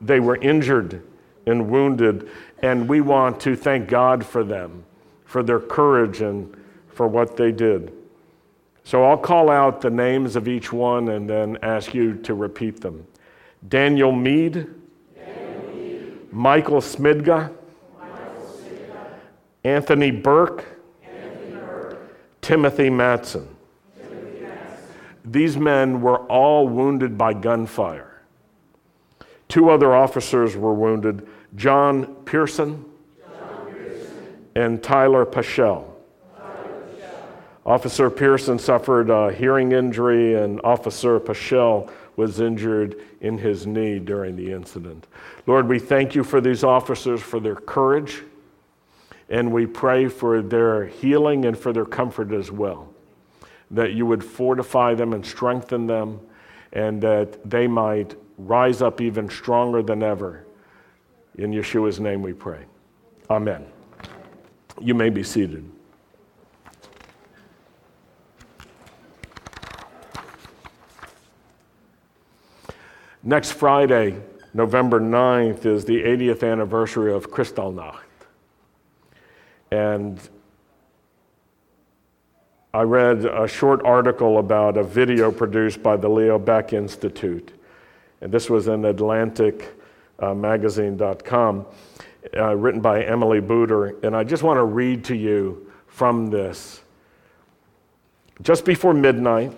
they 0.00 0.20
were 0.20 0.36
injured 0.36 1.02
and 1.46 1.68
wounded, 1.68 2.28
and 2.62 2.88
we 2.88 3.00
want 3.00 3.40
to 3.40 3.56
thank 3.56 3.88
God 3.88 4.24
for 4.24 4.42
them, 4.42 4.84
for 5.24 5.42
their 5.42 5.60
courage 5.60 6.20
and 6.20 6.54
for 6.98 7.06
what 7.06 7.36
they 7.36 7.52
did. 7.52 7.92
So 8.82 9.04
I'll 9.04 9.16
call 9.16 9.50
out 9.50 9.80
the 9.80 9.88
names 9.88 10.34
of 10.34 10.48
each 10.48 10.72
one 10.72 11.10
and 11.10 11.30
then 11.30 11.56
ask 11.62 11.94
you 11.94 12.14
to 12.24 12.34
repeat 12.34 12.80
them. 12.80 13.06
Daniel 13.68 14.10
Mead, 14.10 14.66
Daniel 15.14 15.74
Mead. 15.76 16.32
Michael, 16.32 16.80
Smidga, 16.80 17.52
Michael 17.96 18.60
Anthony 19.62 20.10
Burke, 20.10 20.64
Anthony 21.04 21.52
Burke. 21.52 22.16
Timothy 22.42 22.90
Matson. 22.90 23.46
Timothy 23.96 24.40
Matson. 24.40 24.84
These 25.24 25.56
men 25.56 26.00
were 26.00 26.26
all 26.26 26.66
wounded 26.66 27.16
by 27.16 27.32
gunfire. 27.32 28.22
Two 29.46 29.70
other 29.70 29.94
officers 29.94 30.56
were 30.56 30.74
wounded 30.74 31.28
John 31.54 32.16
Persin, 32.24 32.84
John 33.20 33.66
Persin. 33.70 34.36
and 34.56 34.82
Tyler 34.82 35.24
Pashel. 35.24 35.87
Officer 37.68 38.08
Persin 38.08 38.58
suffered 38.58 39.10
a 39.10 39.30
hearing 39.30 39.72
injury, 39.72 40.36
and 40.36 40.58
Officer 40.64 41.20
Pashel 41.20 41.90
was 42.16 42.40
injured 42.40 42.96
in 43.20 43.36
his 43.36 43.66
knee 43.66 43.98
during 43.98 44.36
the 44.36 44.50
incident. 44.50 45.06
Lord, 45.46 45.68
we 45.68 45.78
thank 45.78 46.14
you 46.14 46.24
for 46.24 46.40
these 46.40 46.64
officers, 46.64 47.20
for 47.20 47.40
their 47.40 47.56
courage, 47.56 48.22
and 49.28 49.52
we 49.52 49.66
pray 49.66 50.08
for 50.08 50.40
their 50.40 50.86
healing 50.86 51.44
and 51.44 51.58
for 51.58 51.74
their 51.74 51.84
comfort 51.84 52.32
as 52.32 52.50
well. 52.50 52.88
That 53.70 53.92
you 53.92 54.06
would 54.06 54.24
fortify 54.24 54.94
them 54.94 55.12
and 55.12 55.24
strengthen 55.24 55.86
them, 55.86 56.20
and 56.72 57.02
that 57.02 57.50
they 57.50 57.66
might 57.66 58.14
rise 58.38 58.80
up 58.80 59.02
even 59.02 59.28
stronger 59.28 59.82
than 59.82 60.02
ever. 60.02 60.46
In 61.34 61.52
Yeshua's 61.52 62.00
name 62.00 62.22
we 62.22 62.32
pray. 62.32 62.64
Amen. 63.28 63.66
You 64.80 64.94
may 64.94 65.10
be 65.10 65.22
seated. 65.22 65.70
Next 73.28 73.52
Friday, 73.52 74.16
November 74.54 74.98
9th, 74.98 75.66
is 75.66 75.84
the 75.84 76.02
80th 76.02 76.50
anniversary 76.50 77.12
of 77.12 77.30
Kristallnacht. 77.30 78.00
And 79.70 80.18
I 82.72 82.84
read 82.84 83.26
a 83.26 83.46
short 83.46 83.84
article 83.84 84.38
about 84.38 84.78
a 84.78 84.82
video 84.82 85.30
produced 85.30 85.82
by 85.82 85.98
the 85.98 86.08
Leo 86.08 86.38
Baeck 86.38 86.72
Institute. 86.72 87.52
And 88.22 88.32
this 88.32 88.48
was 88.48 88.66
in 88.66 88.80
AtlanticMagazine.com, 88.80 91.66
uh, 92.34 92.40
uh, 92.40 92.54
written 92.54 92.80
by 92.80 93.02
Emily 93.02 93.40
Buder. 93.40 93.94
And 94.02 94.16
I 94.16 94.24
just 94.24 94.42
want 94.42 94.56
to 94.56 94.64
read 94.64 95.04
to 95.04 95.14
you 95.14 95.70
from 95.86 96.30
this. 96.30 96.80
Just 98.40 98.64
before 98.64 98.94
midnight 98.94 99.52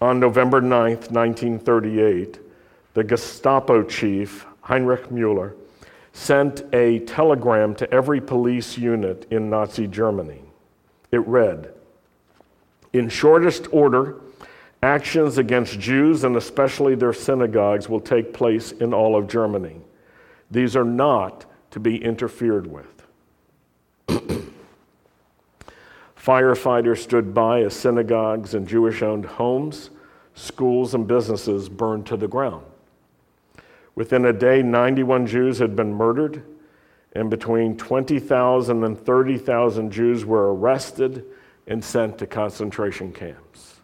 on 0.00 0.18
November 0.18 0.60
9th, 0.60 1.12
1938, 1.12 2.49
the 2.94 3.04
Gestapo 3.04 3.82
chief, 3.82 4.46
Heinrich 4.62 5.08
Müller, 5.08 5.54
sent 6.12 6.62
a 6.72 6.98
telegram 7.00 7.74
to 7.76 7.92
every 7.92 8.20
police 8.20 8.76
unit 8.76 9.26
in 9.30 9.48
Nazi 9.48 9.86
Germany. 9.86 10.42
It 11.12 11.26
read 11.26 11.72
In 12.92 13.08
shortest 13.08 13.68
order, 13.72 14.16
actions 14.82 15.38
against 15.38 15.78
Jews 15.78 16.24
and 16.24 16.36
especially 16.36 16.94
their 16.94 17.12
synagogues 17.12 17.88
will 17.88 18.00
take 18.00 18.32
place 18.32 18.72
in 18.72 18.92
all 18.92 19.16
of 19.16 19.28
Germany. 19.28 19.80
These 20.50 20.74
are 20.74 20.84
not 20.84 21.46
to 21.70 21.80
be 21.80 22.02
interfered 22.02 22.66
with. 22.66 22.86
Firefighters 26.16 26.98
stood 26.98 27.32
by 27.32 27.62
as 27.62 27.74
synagogues 27.74 28.54
and 28.54 28.66
Jewish 28.66 29.02
owned 29.02 29.24
homes, 29.24 29.90
schools, 30.34 30.94
and 30.94 31.06
businesses 31.06 31.68
burned 31.68 32.06
to 32.06 32.16
the 32.16 32.28
ground. 32.28 32.64
Within 33.94 34.24
a 34.24 34.32
day, 34.32 34.62
91 34.62 35.26
Jews 35.26 35.58
had 35.58 35.74
been 35.76 35.92
murdered, 35.92 36.42
and 37.12 37.28
between 37.28 37.76
20,000 37.76 38.84
and 38.84 38.98
30,000 38.98 39.90
Jews 39.90 40.24
were 40.24 40.54
arrested 40.54 41.24
and 41.66 41.84
sent 41.84 42.18
to 42.18 42.26
concentration 42.26 43.12
camps. 43.12 43.80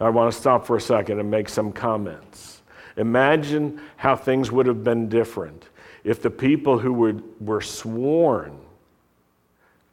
Now, 0.00 0.06
I 0.06 0.10
want 0.10 0.32
to 0.32 0.38
stop 0.38 0.66
for 0.66 0.76
a 0.76 0.80
second 0.80 1.20
and 1.20 1.30
make 1.30 1.48
some 1.48 1.72
comments. 1.72 2.62
Imagine 2.96 3.80
how 3.96 4.16
things 4.16 4.52
would 4.52 4.66
have 4.66 4.84
been 4.84 5.08
different 5.08 5.68
if 6.04 6.22
the 6.22 6.30
people 6.30 6.78
who 6.78 6.92
would, 6.92 7.22
were 7.40 7.60
sworn 7.60 8.58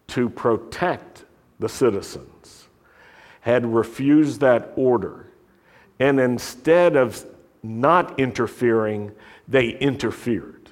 to 0.08 0.30
protect 0.30 1.26
the 1.60 1.70
citizens 1.70 2.68
had 3.42 3.66
refused 3.66 4.42
that 4.42 4.72
order 4.76 5.28
and 6.00 6.20
instead 6.20 6.96
of 6.96 7.26
not 7.64 8.20
interfering, 8.20 9.12
they 9.48 9.70
interfered. 9.70 10.70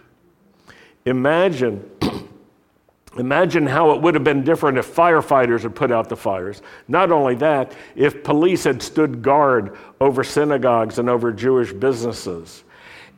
Imagine, 1.06 1.90
imagine 3.18 3.68
how 3.68 3.92
it 3.92 4.02
would 4.02 4.16
have 4.16 4.24
been 4.24 4.44
different 4.44 4.78
if 4.78 4.94
firefighters 4.94 5.62
had 5.62 5.76
put 5.76 5.92
out 5.92 6.10
the 6.10 6.16
fires. 6.16 6.62
Not 6.88 7.12
only 7.12 7.36
that, 7.36 7.74
if 7.96 8.24
police 8.24 8.64
had 8.64 8.82
stood 8.82 9.22
guard 9.22 9.78
over 10.00 10.24
synagogues 10.24 11.00
and 11.00 11.10
over 11.10 11.32
Jewish 11.32 11.74
businesses 11.74 12.64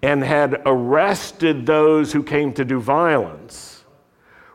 and 0.02 0.24
had 0.24 0.62
arrested 0.66 1.66
those 1.66 2.12
who 2.12 2.24
came 2.24 2.54
to 2.54 2.66
do 2.66 2.80
violence 2.80 3.84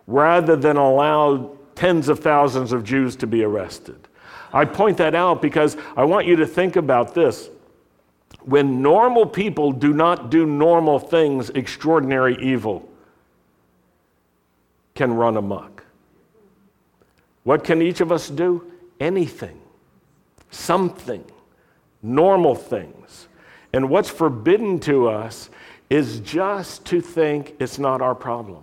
rather 0.07 0.57
than 0.57 0.77
allow 0.77 1.57
tens 1.75 2.09
of 2.09 2.21
thousands 2.21 2.73
of 2.73 2.85
Jews 2.85 3.17
to 3.17 3.27
be 3.27 3.45
arrested. 3.45 4.09
I 4.53 4.65
point 4.65 4.97
that 4.99 5.15
out 5.15 5.43
because 5.43 5.77
I 5.97 6.05
want 6.05 6.27
you 6.27 6.37
to 6.37 6.47
think 6.47 6.77
about 6.77 7.15
this 7.15 7.51
when 8.43 8.81
normal 8.81 9.27
people 9.27 9.73
do 9.73 9.93
not 9.93 10.31
do 10.31 10.47
normal 10.47 10.99
things, 10.99 11.51
extraordinary 11.51 12.37
evil 12.41 12.89
can 14.95 15.13
run 15.13 15.37
amok. 15.37 15.85
What 17.43 17.65
can 17.65 17.83
each 17.83 18.01
of 18.01 18.11
us 18.13 18.29
do? 18.29 18.73
Anything, 19.01 19.61
something, 20.51 21.25
normal 22.03 22.55
things. 22.55 23.29
And 23.73 23.91
what's 23.91 24.09
forbidden 24.09 24.81
to 24.81 25.09
us 25.09 25.51
is 25.91 26.21
just 26.21 26.85
to 26.87 27.01
think 27.01 27.55
it's 27.61 27.79
not 27.79 28.01
our 28.01 28.15
problem 28.15 28.63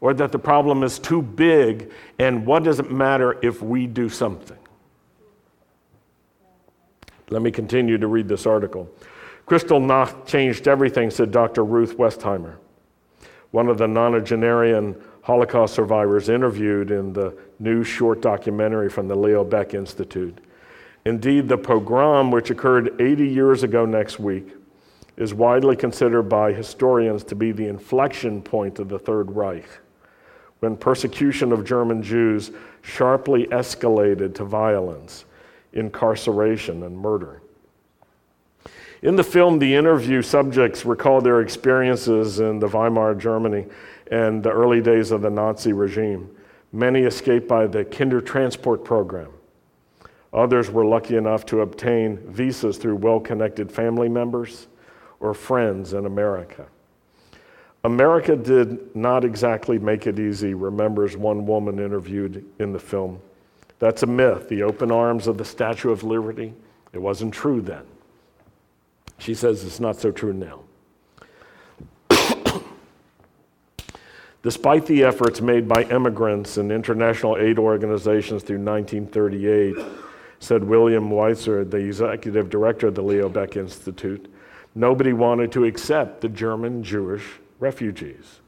or 0.00 0.14
that 0.14 0.32
the 0.32 0.38
problem 0.38 0.82
is 0.82 0.98
too 0.98 1.20
big 1.20 1.92
and 2.18 2.46
what 2.46 2.62
does 2.62 2.80
it 2.80 2.90
matter 2.90 3.38
if 3.42 3.62
we 3.62 3.86
do 3.86 4.08
something? 4.08 4.56
Let 7.30 7.42
me 7.42 7.52
continue 7.52 7.96
to 7.96 8.08
read 8.08 8.28
this 8.28 8.44
article. 8.44 8.90
Kristallnacht 9.46 10.26
changed 10.26 10.66
everything, 10.68 11.10
said 11.10 11.30
Dr. 11.30 11.64
Ruth 11.64 11.96
Westheimer, 11.96 12.56
one 13.52 13.68
of 13.68 13.78
the 13.78 13.86
nonagenarian 13.86 15.00
Holocaust 15.22 15.74
survivors 15.74 16.28
interviewed 16.28 16.90
in 16.90 17.12
the 17.12 17.36
new 17.58 17.84
short 17.84 18.20
documentary 18.20 18.88
from 18.88 19.06
the 19.06 19.14
Leo 19.14 19.44
Baeck 19.44 19.74
Institute. 19.74 20.38
Indeed, 21.04 21.48
the 21.48 21.58
pogrom, 21.58 22.30
which 22.30 22.50
occurred 22.50 23.00
80 23.00 23.26
years 23.28 23.62
ago 23.62 23.86
next 23.86 24.18
week, 24.18 24.54
is 25.16 25.34
widely 25.34 25.76
considered 25.76 26.24
by 26.24 26.52
historians 26.52 27.24
to 27.24 27.34
be 27.34 27.52
the 27.52 27.66
inflection 27.66 28.42
point 28.42 28.78
of 28.78 28.88
the 28.88 28.98
Third 28.98 29.30
Reich, 29.30 29.68
when 30.60 30.76
persecution 30.76 31.52
of 31.52 31.64
German 31.64 32.02
Jews 32.02 32.50
sharply 32.82 33.46
escalated 33.48 34.34
to 34.36 34.44
violence 34.44 35.26
incarceration, 35.72 36.82
and 36.82 36.96
murder. 36.96 37.42
In 39.02 39.16
the 39.16 39.24
film, 39.24 39.58
the 39.58 39.74
interview 39.74 40.20
subjects 40.20 40.84
recall 40.84 41.20
their 41.20 41.40
experiences 41.40 42.40
in 42.40 42.58
the 42.58 42.68
Weimar 42.68 43.14
Germany 43.14 43.66
and 44.10 44.42
the 44.42 44.50
early 44.50 44.82
days 44.82 45.10
of 45.10 45.22
the 45.22 45.30
Nazi 45.30 45.72
regime. 45.72 46.28
Many 46.72 47.02
escaped 47.02 47.48
by 47.48 47.66
the 47.66 47.84
Kindertransport 47.84 48.84
program. 48.84 49.32
Others 50.32 50.70
were 50.70 50.84
lucky 50.84 51.16
enough 51.16 51.46
to 51.46 51.62
obtain 51.62 52.18
visas 52.28 52.76
through 52.76 52.96
well 52.96 53.20
connected 53.20 53.72
family 53.72 54.08
members 54.08 54.68
or 55.18 55.34
friends 55.34 55.92
in 55.92 56.06
America. 56.06 56.66
America 57.82 58.36
did 58.36 58.94
not 58.94 59.24
exactly 59.24 59.78
make 59.78 60.06
it 60.06 60.18
easy, 60.18 60.52
remembers 60.52 61.16
one 61.16 61.46
woman 61.46 61.78
interviewed 61.78 62.44
in 62.58 62.72
the 62.72 62.78
film. 62.78 63.20
That's 63.80 64.04
a 64.04 64.06
myth. 64.06 64.48
The 64.48 64.62
open 64.62 64.92
arms 64.92 65.26
of 65.26 65.38
the 65.38 65.44
Statue 65.44 65.90
of 65.90 66.04
Liberty, 66.04 66.54
it 66.92 66.98
wasn't 66.98 67.34
true 67.34 67.60
then. 67.60 67.82
She 69.18 69.34
says 69.34 69.64
it's 69.64 69.80
not 69.80 69.96
so 69.96 70.12
true 70.12 70.34
now. 70.34 70.60
Despite 74.42 74.86
the 74.86 75.02
efforts 75.02 75.40
made 75.40 75.66
by 75.66 75.84
immigrants 75.84 76.58
and 76.58 76.70
international 76.70 77.38
aid 77.38 77.58
organizations 77.58 78.42
through 78.42 78.62
1938, 78.62 79.76
said 80.40 80.62
William 80.62 81.10
Weitzer, 81.10 81.68
the 81.68 81.78
executive 81.78 82.50
director 82.50 82.88
of 82.88 82.94
the 82.94 83.02
Leo 83.02 83.30
Baeck 83.30 83.56
Institute, 83.56 84.30
nobody 84.74 85.14
wanted 85.14 85.52
to 85.52 85.64
accept 85.64 86.20
the 86.20 86.28
German 86.28 86.82
Jewish 86.82 87.24
refugees. 87.58 88.40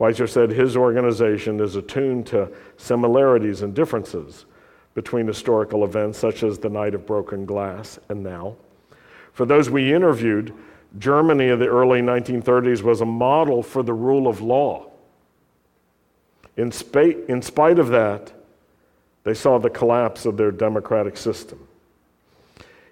Weitzer 0.00 0.28
said 0.28 0.50
his 0.50 0.78
organization 0.78 1.60
is 1.60 1.76
attuned 1.76 2.26
to 2.28 2.50
similarities 2.78 3.60
and 3.60 3.74
differences 3.74 4.46
between 4.94 5.26
historical 5.26 5.84
events 5.84 6.18
such 6.18 6.42
as 6.42 6.58
the 6.58 6.68
Night 6.68 6.94
of 6.94 7.06
Broken 7.06 7.46
Glass 7.46 7.98
and 8.08 8.22
now. 8.22 8.56
For 9.32 9.46
those 9.46 9.70
we 9.70 9.92
interviewed, 9.92 10.52
Germany 10.98 11.48
of 11.48 11.58
the 11.58 11.68
early 11.68 12.02
1930s 12.02 12.82
was 12.82 13.00
a 13.00 13.06
model 13.06 13.62
for 13.62 13.82
the 13.82 13.94
rule 13.94 14.28
of 14.28 14.40
law. 14.40 14.90
In, 16.56 16.70
spa- 16.70 17.18
in 17.28 17.40
spite 17.40 17.78
of 17.78 17.88
that, 17.88 18.32
they 19.24 19.34
saw 19.34 19.58
the 19.58 19.70
collapse 19.70 20.26
of 20.26 20.36
their 20.36 20.50
democratic 20.50 21.16
system. 21.16 21.66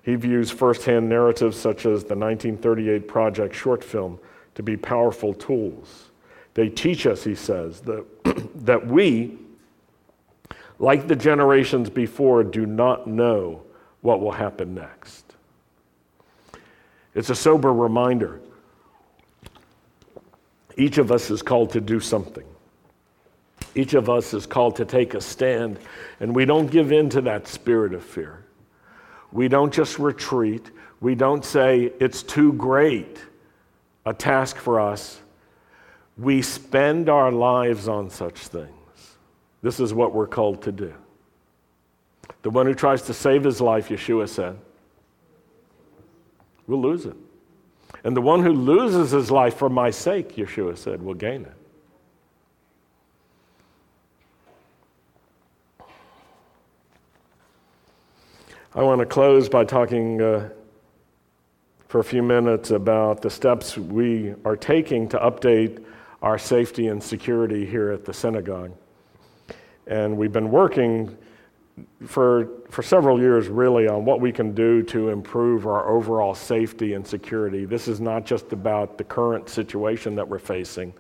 He 0.02 0.14
views 0.14 0.50
firsthand 0.50 1.08
narratives 1.08 1.58
such 1.58 1.84
as 1.84 2.04
the 2.04 2.16
1938 2.16 3.06
Project 3.06 3.54
short 3.54 3.84
film 3.84 4.18
to 4.54 4.62
be 4.62 4.76
powerful 4.76 5.34
tools. 5.34 6.10
They 6.54 6.68
teach 6.68 7.06
us, 7.06 7.22
he 7.22 7.34
says, 7.34 7.80
that, 7.82 8.04
that 8.64 8.86
we, 8.86 9.38
like 10.80 11.06
the 11.06 11.14
generations 11.14 11.90
before, 11.90 12.42
do 12.42 12.64
not 12.64 13.06
know 13.06 13.62
what 14.00 14.20
will 14.20 14.32
happen 14.32 14.74
next. 14.74 15.24
It's 17.14 17.28
a 17.28 17.34
sober 17.34 17.72
reminder. 17.72 18.40
Each 20.78 20.96
of 20.96 21.12
us 21.12 21.30
is 21.30 21.42
called 21.42 21.70
to 21.72 21.82
do 21.82 22.00
something. 22.00 22.46
Each 23.74 23.92
of 23.92 24.08
us 24.08 24.32
is 24.32 24.46
called 24.46 24.76
to 24.76 24.86
take 24.86 25.12
a 25.12 25.20
stand, 25.20 25.78
and 26.18 26.34
we 26.34 26.46
don't 26.46 26.70
give 26.70 26.92
in 26.92 27.10
to 27.10 27.20
that 27.20 27.46
spirit 27.46 27.92
of 27.92 28.02
fear. 28.02 28.44
We 29.32 29.48
don't 29.48 29.72
just 29.72 29.98
retreat. 29.98 30.70
We 31.00 31.14
don't 31.14 31.44
say, 31.44 31.92
it's 32.00 32.22
too 32.22 32.54
great 32.54 33.18
a 34.06 34.14
task 34.14 34.56
for 34.56 34.80
us. 34.80 35.20
We 36.16 36.40
spend 36.40 37.10
our 37.10 37.30
lives 37.30 37.86
on 37.86 38.08
such 38.08 38.38
things. 38.48 38.79
This 39.62 39.80
is 39.80 39.92
what 39.92 40.14
we're 40.14 40.26
called 40.26 40.62
to 40.62 40.72
do. 40.72 40.94
The 42.42 42.50
one 42.50 42.66
who 42.66 42.74
tries 42.74 43.02
to 43.02 43.14
save 43.14 43.44
his 43.44 43.60
life, 43.60 43.88
Yeshua 43.88 44.28
said, 44.28 44.58
will 46.66 46.80
lose 46.80 47.04
it. 47.04 47.16
And 48.04 48.16
the 48.16 48.22
one 48.22 48.42
who 48.42 48.52
loses 48.52 49.10
his 49.10 49.30
life 49.30 49.56
for 49.56 49.68
my 49.68 49.90
sake, 49.90 50.36
Yeshua 50.36 50.78
said, 50.78 51.02
will 51.02 51.14
gain 51.14 51.42
it. 51.42 51.52
I 58.72 58.82
want 58.82 59.00
to 59.00 59.06
close 59.06 59.48
by 59.48 59.64
talking 59.64 60.22
uh, 60.22 60.48
for 61.88 61.98
a 61.98 62.04
few 62.04 62.22
minutes 62.22 62.70
about 62.70 63.20
the 63.20 63.28
steps 63.28 63.76
we 63.76 64.32
are 64.44 64.56
taking 64.56 65.08
to 65.08 65.18
update 65.18 65.84
our 66.22 66.38
safety 66.38 66.86
and 66.86 67.02
security 67.02 67.66
here 67.66 67.90
at 67.90 68.04
the 68.04 68.14
synagogue. 68.14 68.70
And 69.86 70.16
we've 70.16 70.32
been 70.32 70.50
working 70.50 71.16
for, 72.06 72.48
for 72.70 72.82
several 72.82 73.18
years 73.18 73.48
really 73.48 73.88
on 73.88 74.04
what 74.04 74.20
we 74.20 74.32
can 74.32 74.54
do 74.54 74.82
to 74.84 75.08
improve 75.08 75.66
our 75.66 75.88
overall 75.88 76.34
safety 76.34 76.94
and 76.94 77.06
security. 77.06 77.64
This 77.64 77.88
is 77.88 78.00
not 78.00 78.24
just 78.24 78.52
about 78.52 78.98
the 78.98 79.04
current 79.04 79.48
situation 79.48 80.14
that 80.16 80.28
we're 80.28 80.38
facing, 80.38 80.92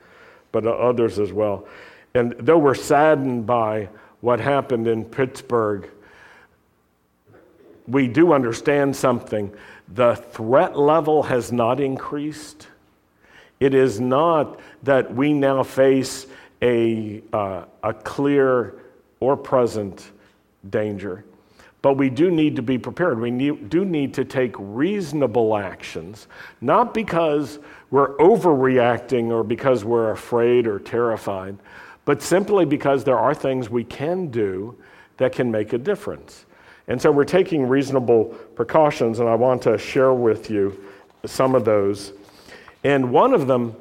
but 0.52 0.66
others 0.66 1.18
as 1.18 1.32
well. 1.32 1.66
And 2.14 2.34
though 2.38 2.58
we're 2.58 2.74
saddened 2.74 3.46
by 3.46 3.88
what 4.20 4.40
happened 4.40 4.88
in 4.88 5.04
Pittsburgh 5.04 5.88
we 7.90 8.06
do 8.06 8.32
understand 8.32 8.94
something. 8.94 9.52
The 9.88 10.14
threat 10.14 10.78
level 10.78 11.24
has 11.24 11.50
not 11.50 11.80
increased. 11.80 12.68
It 13.58 13.74
is 13.74 14.00
not 14.00 14.60
that 14.84 15.14
we 15.14 15.32
now 15.32 15.62
face 15.62 16.26
a, 16.62 17.22
uh, 17.32 17.64
a 17.82 17.94
clear 17.94 18.74
or 19.20 19.36
present 19.36 20.10
danger, 20.68 21.24
but 21.82 21.94
we 21.94 22.10
do 22.10 22.30
need 22.30 22.56
to 22.56 22.62
be 22.62 22.76
prepared. 22.76 23.18
We 23.18 23.30
need, 23.30 23.70
do 23.70 23.84
need 23.84 24.12
to 24.14 24.24
take 24.24 24.54
reasonable 24.58 25.56
actions, 25.56 26.26
not 26.60 26.92
because 26.92 27.58
we're 27.90 28.16
overreacting 28.18 29.30
or 29.30 29.42
because 29.42 29.84
we're 29.84 30.10
afraid 30.10 30.66
or 30.66 30.78
terrified, 30.78 31.56
but 32.04 32.22
simply 32.22 32.64
because 32.64 33.04
there 33.04 33.18
are 33.18 33.34
things 33.34 33.70
we 33.70 33.84
can 33.84 34.28
do 34.28 34.76
that 35.16 35.32
can 35.32 35.50
make 35.50 35.72
a 35.72 35.78
difference. 35.78 36.44
And 36.88 37.00
so 37.00 37.10
we're 37.12 37.24
taking 37.24 37.68
reasonable 37.68 38.26
precautions, 38.56 39.20
and 39.20 39.28
I 39.28 39.34
want 39.34 39.62
to 39.62 39.78
share 39.78 40.12
with 40.12 40.50
you 40.50 40.82
some 41.24 41.54
of 41.54 41.64
those. 41.64 42.12
And 42.82 43.12
one 43.12 43.32
of 43.32 43.46
them, 43.46 43.76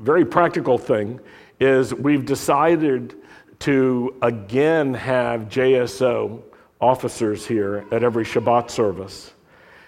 very 0.00 0.24
practical 0.24 0.78
thing, 0.78 1.20
is 1.58 1.94
we've 1.94 2.24
decided 2.24 3.14
to 3.60 4.14
again 4.22 4.94
have 4.94 5.42
JSO 5.42 6.42
officers 6.80 7.46
here 7.46 7.84
at 7.92 8.02
every 8.02 8.24
Shabbat 8.24 8.70
service. 8.70 9.32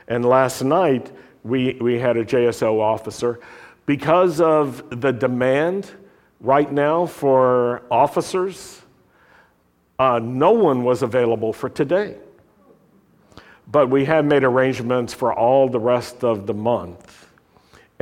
And 0.09 0.25
last 0.25 0.63
night, 0.63 1.11
we, 1.43 1.75
we 1.81 1.99
had 1.99 2.17
a 2.17 2.25
JSO 2.25 2.81
officer. 2.81 3.41
Because 3.87 4.41
of 4.41 5.01
the 5.01 5.13
demand 5.13 5.91
right 6.41 6.71
now 6.71 7.07
for 7.07 7.83
officers, 7.91 8.83
uh, 9.99 10.19
no 10.23 10.53
one 10.53 10.85
was 10.85 11.03
available 11.03 11.53
for 11.53 11.69
today. 11.69 12.17
But 13.71 13.89
we 13.89 14.05
have 14.05 14.25
made 14.25 14.45
arrangements 14.45 15.15
for 15.15 15.33
all 15.33 15.69
the 15.69 15.81
rest 15.81 16.25
of 16.25 16.47
the 16.47 16.55
month, 16.55 17.22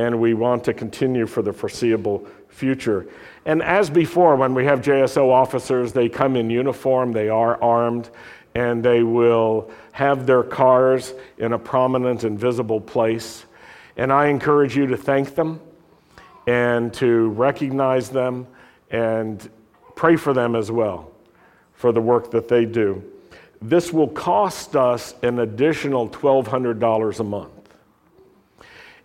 and 0.00 0.18
we 0.18 0.32
want 0.32 0.64
to 0.64 0.72
continue 0.72 1.26
for 1.26 1.42
the 1.42 1.52
foreseeable 1.52 2.26
future. 2.48 3.06
And 3.44 3.62
as 3.62 3.90
before, 3.90 4.34
when 4.34 4.54
we 4.54 4.64
have 4.64 4.80
JSO 4.80 5.30
officers, 5.30 5.92
they 5.92 6.08
come 6.08 6.36
in 6.36 6.48
uniform, 6.48 7.12
they 7.12 7.28
are 7.28 7.62
armed, 7.62 8.08
and 8.54 8.82
they 8.82 9.02
will 9.02 9.70
have 9.92 10.24
their 10.24 10.42
cars 10.42 11.12
in 11.36 11.52
a 11.52 11.58
prominent 11.58 12.24
and 12.24 12.38
visible 12.38 12.80
place. 12.80 13.44
And 13.98 14.10
I 14.10 14.28
encourage 14.28 14.74
you 14.74 14.86
to 14.86 14.96
thank 14.96 15.34
them 15.34 15.60
and 16.46 16.94
to 16.94 17.28
recognize 17.28 18.08
them 18.08 18.46
and 18.90 19.50
pray 19.96 20.16
for 20.16 20.32
them 20.32 20.56
as 20.56 20.70
well 20.70 21.12
for 21.74 21.92
the 21.92 22.00
work 22.00 22.30
that 22.30 22.48
they 22.48 22.64
do. 22.64 23.04
This 23.60 23.92
will 23.92 24.08
cost 24.08 24.76
us 24.76 25.14
an 25.22 25.40
additional 25.40 26.08
$1,200 26.08 27.20
a 27.20 27.24
month. 27.24 27.59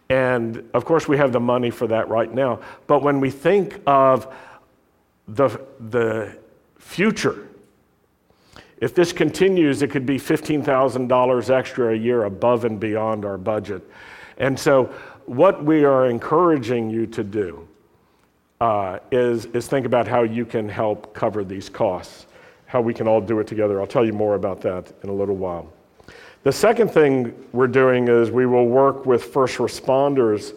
And 0.10 0.70
of 0.74 0.86
course, 0.86 1.08
we 1.08 1.18
have 1.18 1.32
the 1.32 1.40
money 1.40 1.72
for 1.72 1.88
that 1.88 2.10
right 2.10 2.32
now. 2.32 2.60
But 2.88 3.02
when 3.02 3.20
we 3.20 3.32
think 3.32 3.82
of 3.88 4.34
the, 5.28 5.60
the 5.80 6.38
future, 6.78 7.48
if 8.78 8.94
this 8.94 9.12
continues, 9.12 9.82
it 9.82 9.90
could 9.90 10.06
be 10.06 10.18
$15,000 10.18 11.50
extra 11.50 11.94
a 11.94 11.98
year 11.98 12.26
above 12.26 12.66
and 12.66 12.80
beyond 12.80 13.26
our 13.26 13.38
budget. 13.38 13.82
And 14.38 14.60
so, 14.60 14.94
what 15.26 15.64
we 15.64 15.86
are 15.86 16.08
encouraging 16.08 16.90
you 16.92 17.08
to 17.08 17.24
do 17.24 17.68
uh, 18.62 19.00
is, 19.12 19.46
is 19.46 19.66
think 19.66 19.88
about 19.88 20.08
how 20.08 20.22
you 20.22 20.46
can 20.46 20.70
help 20.70 21.16
cover 21.16 21.44
these 21.44 21.68
costs 21.68 22.28
how 22.76 22.82
we 22.82 22.94
can 22.94 23.08
all 23.08 23.22
do 23.22 23.40
it 23.40 23.48
together. 23.48 23.80
I'll 23.80 23.88
tell 23.88 24.06
you 24.06 24.14
more 24.14 24.36
about 24.36 24.62
that 24.62 24.92
in 25.04 25.10
a 25.10 25.14
little 25.14 25.38
while. 25.38 25.72
The 26.46 26.52
second 26.52 26.92
thing 26.92 27.34
we're 27.54 27.66
doing 27.66 28.08
is 28.08 28.30
we 28.30 28.46
will 28.46 28.68
work 28.68 29.08
with 29.08 29.24
first 29.24 29.58
responders 29.58 30.56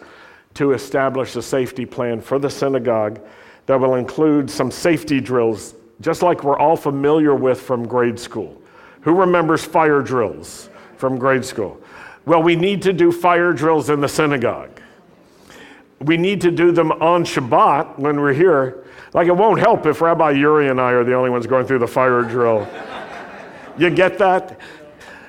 to 0.52 0.72
establish 0.72 1.34
a 1.34 1.40
safety 1.40 1.86
plan 1.86 2.20
for 2.20 2.38
the 2.38 2.50
synagogue 2.50 3.20
that 3.64 3.80
will 3.80 3.94
include 3.94 4.50
some 4.50 4.70
safety 4.70 5.18
drills, 5.18 5.74
just 6.02 6.20
like 6.20 6.44
we're 6.44 6.58
all 6.58 6.76
familiar 6.76 7.34
with 7.34 7.58
from 7.58 7.88
grade 7.88 8.20
school. 8.20 8.60
Who 9.00 9.14
remembers 9.14 9.64
fire 9.64 10.02
drills 10.02 10.68
from 10.98 11.16
grade 11.16 11.42
school? 11.42 11.80
Well, 12.26 12.42
we 12.42 12.54
need 12.54 12.82
to 12.82 12.92
do 12.92 13.10
fire 13.10 13.54
drills 13.54 13.88
in 13.88 14.02
the 14.02 14.08
synagogue. 14.08 14.82
We 16.00 16.18
need 16.18 16.42
to 16.42 16.50
do 16.50 16.70
them 16.70 16.92
on 16.92 17.24
Shabbat 17.24 17.98
when 17.98 18.20
we're 18.20 18.34
here 18.34 18.84
like, 19.14 19.26
it 19.26 19.36
won't 19.36 19.58
help 19.58 19.86
if 19.86 20.02
Rabbi 20.02 20.32
Yuri 20.32 20.68
and 20.68 20.78
I 20.78 20.92
are 20.92 21.04
the 21.04 21.14
only 21.14 21.30
ones 21.30 21.46
going 21.46 21.66
through 21.66 21.78
the 21.78 21.86
fire 21.86 22.22
drill. 22.22 22.68
you 23.78 23.88
get 23.88 24.18
that? 24.18 24.60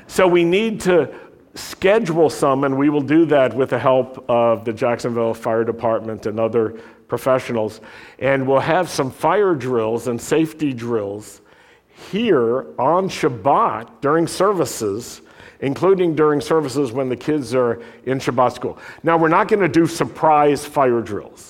So 0.10 0.28
we 0.28 0.44
need 0.44 0.82
to 0.82 1.14
schedule 1.54 2.32
some, 2.32 2.64
and 2.64 2.76
we 2.76 2.90
will 2.90 3.00
do 3.00 3.26
that 3.28 3.54
with 3.54 3.70
the 3.70 3.78
help 3.78 4.28
of 4.28 4.66
the 4.66 4.74
Jacksonville 4.74 5.36
Fire 5.36 5.64
Department 5.64 6.26
and 6.26 6.40
other 6.40 6.80
professionals. 7.08 7.80
And 8.18 8.48
we'll 8.48 8.60
have 8.60 8.90
some 8.90 9.12
fire 9.12 9.54
drills 9.54 10.08
and 10.08 10.20
safety 10.20 10.74
drills 10.74 11.42
here 12.12 12.66
on 12.80 13.08
Shabbat 13.08 14.02
during 14.02 14.26
services, 14.26 15.22
including 15.60 16.16
during 16.16 16.42
services 16.42 16.92
when 16.92 17.08
the 17.08 17.16
kids 17.16 17.54
are 17.54 17.80
in 18.06 18.18
Shabbat 18.18 18.54
school. 18.54 18.80
Now, 19.04 19.16
we're 19.16 19.28
not 19.28 19.48
going 19.48 19.62
to 19.62 19.70
do 19.70 19.86
surprise 19.86 20.66
fire 20.66 21.02
drills 21.02 21.49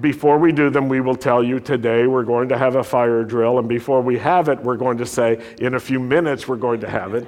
before 0.00 0.38
we 0.38 0.52
do 0.52 0.70
them, 0.70 0.88
we 0.88 1.00
will 1.00 1.14
tell 1.16 1.42
you 1.42 1.58
today 1.60 2.06
we're 2.06 2.24
going 2.24 2.48
to 2.48 2.58
have 2.58 2.76
a 2.76 2.84
fire 2.84 3.24
drill, 3.24 3.58
and 3.58 3.68
before 3.68 4.00
we 4.00 4.18
have 4.18 4.48
it, 4.48 4.58
we're 4.62 4.76
going 4.76 4.98
to 4.98 5.06
say 5.06 5.42
in 5.60 5.74
a 5.74 5.80
few 5.80 5.98
minutes 5.98 6.46
we're 6.46 6.56
going 6.56 6.80
to 6.80 6.88
have 6.88 7.14
it, 7.14 7.26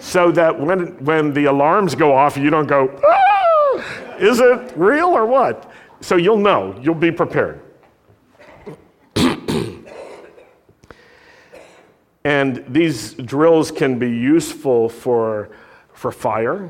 so 0.00 0.30
that 0.32 0.58
when, 0.58 1.02
when 1.04 1.32
the 1.32 1.46
alarms 1.46 1.94
go 1.94 2.14
off, 2.14 2.36
you 2.36 2.50
don't 2.50 2.66
go, 2.66 2.98
ah, 3.04 4.16
is 4.18 4.40
it 4.40 4.72
real 4.76 5.08
or 5.08 5.26
what? 5.26 5.70
So 6.00 6.16
you'll 6.16 6.38
know, 6.38 6.78
you'll 6.82 6.94
be 6.94 7.10
prepared. 7.10 7.60
and 12.24 12.64
these 12.68 13.14
drills 13.14 13.70
can 13.70 13.98
be 13.98 14.10
useful 14.10 14.88
for, 14.88 15.50
for 15.92 16.12
fire 16.12 16.68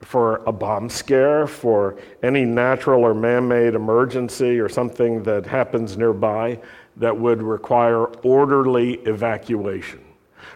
for 0.00 0.36
a 0.46 0.52
bomb 0.52 0.88
scare, 0.88 1.46
for 1.46 1.96
any 2.22 2.44
natural 2.44 3.04
or 3.04 3.14
man 3.14 3.46
made 3.48 3.74
emergency 3.74 4.58
or 4.58 4.68
something 4.68 5.22
that 5.24 5.46
happens 5.46 5.96
nearby 5.96 6.58
that 6.96 7.16
would 7.16 7.42
require 7.42 8.06
orderly 8.22 8.94
evacuation. 9.00 10.00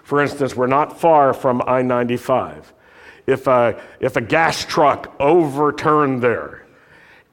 For 0.02 0.20
instance, 0.20 0.56
we're 0.56 0.66
not 0.66 0.98
far 0.98 1.32
from 1.32 1.62
I 1.66 1.82
95. 1.82 2.72
If 3.26 3.46
a, 3.46 3.80
if 4.00 4.16
a 4.16 4.20
gas 4.20 4.64
truck 4.64 5.14
overturned 5.18 6.22
there 6.22 6.66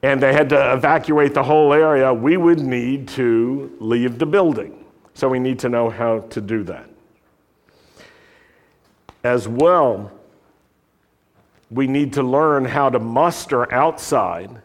and 0.02 0.22
they 0.22 0.32
had 0.32 0.48
to 0.50 0.72
evacuate 0.72 1.34
the 1.34 1.42
whole 1.42 1.72
area, 1.72 2.12
we 2.12 2.36
would 2.36 2.60
need 2.60 3.08
to 3.08 3.74
leave 3.78 4.18
the 4.18 4.26
building. 4.26 4.84
So 5.14 5.28
we 5.28 5.38
need 5.38 5.58
to 5.60 5.68
know 5.68 5.90
how 5.90 6.20
to 6.20 6.40
do 6.40 6.62
that. 6.64 6.88
As 9.22 9.46
well, 9.46 10.10
we 11.72 11.86
need 11.86 12.12
to 12.12 12.22
learn 12.22 12.64
how 12.64 12.90
to 12.90 12.98
muster 12.98 13.72
outside. 13.72 14.60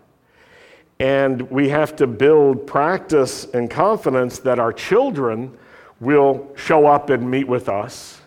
And 0.99 1.41
we 1.49 1.69
have 1.69 1.95
to 1.97 2.07
build 2.07 2.67
practice 2.67 3.45
and 3.45 3.69
confidence 3.69 4.39
that 4.39 4.59
our 4.59 4.73
children 4.73 5.57
will 5.99 6.51
show 6.55 6.85
up 6.85 7.09
and 7.09 7.29
meet 7.29 7.47
with 7.47 7.69
us 7.69 8.21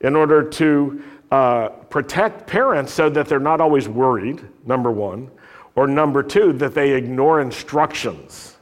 in 0.00 0.14
order 0.14 0.42
to 0.42 1.02
uh, 1.30 1.68
protect 1.68 2.46
parents 2.46 2.92
so 2.92 3.08
that 3.10 3.28
they're 3.28 3.40
not 3.40 3.60
always 3.60 3.88
worried, 3.88 4.46
number 4.66 4.90
one, 4.90 5.30
or 5.74 5.86
number 5.86 6.22
two, 6.22 6.52
that 6.54 6.74
they 6.74 6.92
ignore 6.92 7.40
instructions 7.40 8.56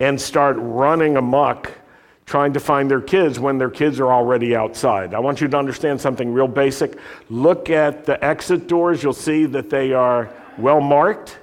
and 0.00 0.20
start 0.20 0.56
running 0.58 1.16
amok 1.16 1.70
trying 2.26 2.52
to 2.54 2.60
find 2.60 2.90
their 2.90 3.00
kids 3.00 3.38
when 3.38 3.58
their 3.58 3.70
kids 3.70 4.00
are 4.00 4.12
already 4.12 4.56
outside. 4.56 5.14
I 5.14 5.18
want 5.18 5.40
you 5.40 5.48
to 5.48 5.56
understand 5.56 6.00
something 6.00 6.32
real 6.32 6.48
basic. 6.48 6.98
Look 7.28 7.70
at 7.70 8.04
the 8.04 8.22
exit 8.24 8.66
doors, 8.66 9.02
you'll 9.02 9.12
see 9.12 9.44
that 9.46 9.68
they 9.68 9.92
are 9.92 10.32
well 10.56 10.80
marked. 10.80 11.38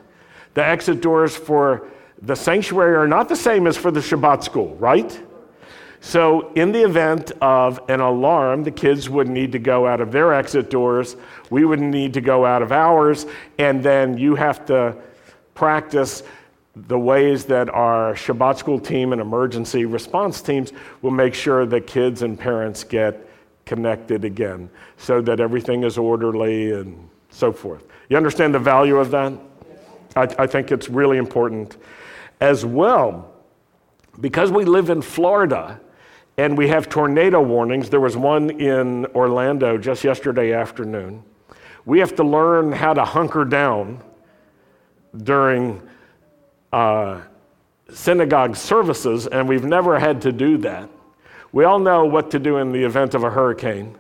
The 0.53 0.65
exit 0.65 1.01
doors 1.01 1.35
for 1.35 1.87
the 2.21 2.35
sanctuary 2.35 2.95
are 2.95 3.07
not 3.07 3.29
the 3.29 3.35
same 3.35 3.67
as 3.67 3.77
for 3.77 3.91
the 3.91 3.99
Shabbat 3.99 4.43
school, 4.43 4.75
right? 4.75 5.19
So, 6.03 6.51
in 6.53 6.71
the 6.71 6.83
event 6.83 7.31
of 7.41 7.79
an 7.87 7.99
alarm, 7.99 8.63
the 8.63 8.71
kids 8.71 9.07
would 9.07 9.29
need 9.29 9.51
to 9.51 9.59
go 9.59 9.85
out 9.85 10.01
of 10.01 10.11
their 10.11 10.33
exit 10.33 10.71
doors. 10.71 11.15
We 11.51 11.63
would 11.63 11.79
need 11.79 12.15
to 12.15 12.21
go 12.21 12.43
out 12.43 12.63
of 12.63 12.71
ours, 12.71 13.27
and 13.59 13.83
then 13.83 14.17
you 14.17 14.33
have 14.33 14.65
to 14.65 14.95
practice 15.53 16.23
the 16.75 16.97
ways 16.97 17.45
that 17.45 17.69
our 17.69 18.13
Shabbat 18.13 18.57
school 18.57 18.79
team 18.79 19.11
and 19.11 19.21
emergency 19.21 19.85
response 19.85 20.41
teams 20.41 20.71
will 21.01 21.11
make 21.11 21.33
sure 21.33 21.65
that 21.65 21.85
kids 21.85 22.21
and 22.21 22.39
parents 22.39 22.83
get 22.83 23.27
connected 23.65 24.23
again 24.23 24.69
so 24.97 25.21
that 25.21 25.39
everything 25.39 25.83
is 25.83 25.97
orderly 25.97 26.71
and 26.71 27.09
so 27.29 27.51
forth. 27.51 27.83
You 28.09 28.17
understand 28.17 28.53
the 28.53 28.59
value 28.59 28.97
of 28.97 29.11
that? 29.11 29.33
I, 30.15 30.23
I 30.39 30.47
think 30.47 30.71
it's 30.71 30.89
really 30.89 31.17
important. 31.17 31.77
As 32.39 32.65
well, 32.65 33.31
because 34.19 34.51
we 34.51 34.65
live 34.65 34.89
in 34.89 35.01
Florida 35.01 35.79
and 36.37 36.57
we 36.57 36.67
have 36.69 36.89
tornado 36.89 37.41
warnings, 37.41 37.89
there 37.89 37.99
was 37.99 38.17
one 38.17 38.49
in 38.49 39.05
Orlando 39.07 39.77
just 39.77 40.03
yesterday 40.03 40.53
afternoon. 40.53 41.23
We 41.85 41.99
have 41.99 42.15
to 42.15 42.23
learn 42.23 42.71
how 42.71 42.93
to 42.93 43.03
hunker 43.05 43.45
down 43.45 44.01
during 45.23 45.81
uh, 46.71 47.21
synagogue 47.91 48.55
services, 48.55 49.27
and 49.27 49.47
we've 49.47 49.63
never 49.63 49.99
had 49.99 50.21
to 50.21 50.31
do 50.31 50.57
that. 50.59 50.89
We 51.51 51.65
all 51.65 51.79
know 51.79 52.05
what 52.05 52.31
to 52.31 52.39
do 52.39 52.57
in 52.57 52.71
the 52.71 52.83
event 52.83 53.13
of 53.13 53.23
a 53.23 53.29
hurricane. 53.29 53.97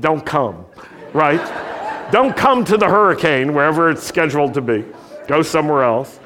Don't 0.00 0.24
come, 0.24 0.64
right? 1.12 2.10
Don't 2.10 2.36
come 2.36 2.64
to 2.64 2.76
the 2.76 2.88
hurricane 2.88 3.52
wherever 3.52 3.90
it's 3.90 4.02
scheduled 4.02 4.54
to 4.54 4.62
be. 4.62 4.84
Go 5.26 5.42
somewhere 5.42 5.82
else. 5.82 6.20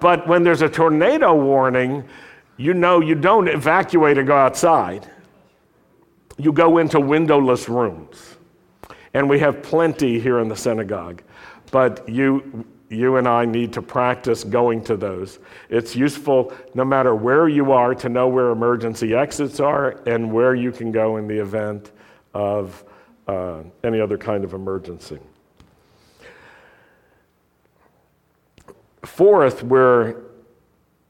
But 0.00 0.28
when 0.28 0.44
there's 0.44 0.62
a 0.62 0.68
tornado 0.68 1.34
warning, 1.34 2.04
you 2.56 2.72
know 2.72 3.00
you 3.00 3.16
don't 3.16 3.48
evacuate 3.48 4.16
and 4.16 4.26
go 4.26 4.36
outside. 4.36 5.10
You 6.36 6.52
go 6.52 6.78
into 6.78 7.00
windowless 7.00 7.68
rooms. 7.68 8.36
And 9.14 9.28
we 9.28 9.40
have 9.40 9.62
plenty 9.62 10.20
here 10.20 10.38
in 10.38 10.48
the 10.48 10.56
synagogue. 10.56 11.22
But 11.72 12.08
you 12.08 12.64
you 12.90 13.16
and 13.16 13.28
I 13.28 13.44
need 13.44 13.72
to 13.74 13.82
practice 13.82 14.44
going 14.44 14.82
to 14.84 14.96
those. 14.96 15.38
It's 15.68 15.94
useful 15.94 16.52
no 16.74 16.84
matter 16.84 17.14
where 17.14 17.48
you 17.48 17.72
are 17.72 17.94
to 17.96 18.08
know 18.08 18.28
where 18.28 18.50
emergency 18.50 19.14
exits 19.14 19.60
are 19.60 20.00
and 20.06 20.32
where 20.32 20.54
you 20.54 20.72
can 20.72 20.90
go 20.90 21.16
in 21.18 21.26
the 21.26 21.38
event 21.38 21.92
of 22.34 22.84
uh, 23.26 23.62
any 23.84 24.00
other 24.00 24.16
kind 24.16 24.44
of 24.44 24.54
emergency. 24.54 25.18
Fourth, 29.02 29.62
where 29.62 30.22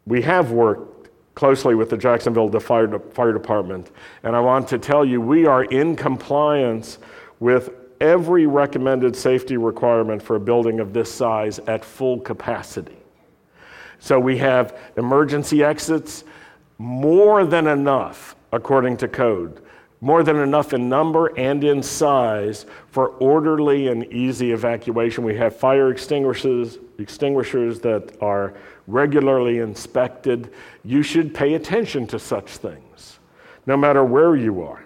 we 0.07 0.23
have 0.23 0.51
worked 0.51 1.11
closely 1.35 1.75
with 1.75 1.91
the 1.91 1.97
Jacksonville 1.97 2.49
Fire, 2.59 2.99
Fire 2.99 3.33
Department, 3.33 3.93
and 4.25 4.35
I 4.35 4.41
want 4.41 4.67
to 4.69 4.79
tell 4.79 5.05
you 5.05 5.21
we 5.21 5.47
are 5.47 5.65
in 5.65 5.95
compliance 5.95 6.99
with 7.39 7.71
every 8.01 8.47
recommended 8.47 9.15
safety 9.17 9.57
requirement 9.57 10.23
for 10.23 10.37
a 10.37 10.41
building 10.41 10.81
of 10.81 10.93
this 10.93 11.13
size 11.13 11.59
at 11.61 11.85
full 11.85 12.21
capacity. 12.21 12.97
So 13.99 14.19
we 14.19 14.39
have 14.39 14.79
emergency 14.97 15.65
exits, 15.65 16.25
more 16.79 17.45
than 17.45 17.67
enough 17.67 18.37
according 18.53 18.97
to 18.99 19.09
code, 19.09 19.61
more 20.01 20.23
than 20.23 20.37
enough 20.37 20.73
in 20.73 20.89
number 20.89 21.37
and 21.37 21.65
in 21.65 21.83
size 21.83 22.67
for 22.87 23.09
orderly 23.19 23.89
and 23.89 24.05
easy 24.13 24.53
evacuation. 24.53 25.25
We 25.25 25.37
have 25.37 25.57
fire 25.57 25.91
extinguishers, 25.91 26.79
extinguishers 26.99 27.81
that 27.81 28.17
are 28.23 28.55
regularly 28.87 29.59
inspected. 29.59 30.53
You 30.85 31.03
should 31.03 31.35
pay 31.35 31.55
attention 31.55 32.07
to 32.09 32.19
such 32.19 32.49
things, 32.59 33.19
no 33.67 33.77
matter 33.77 34.05
where 34.05 34.37
you 34.37 34.63
are. 34.63 34.85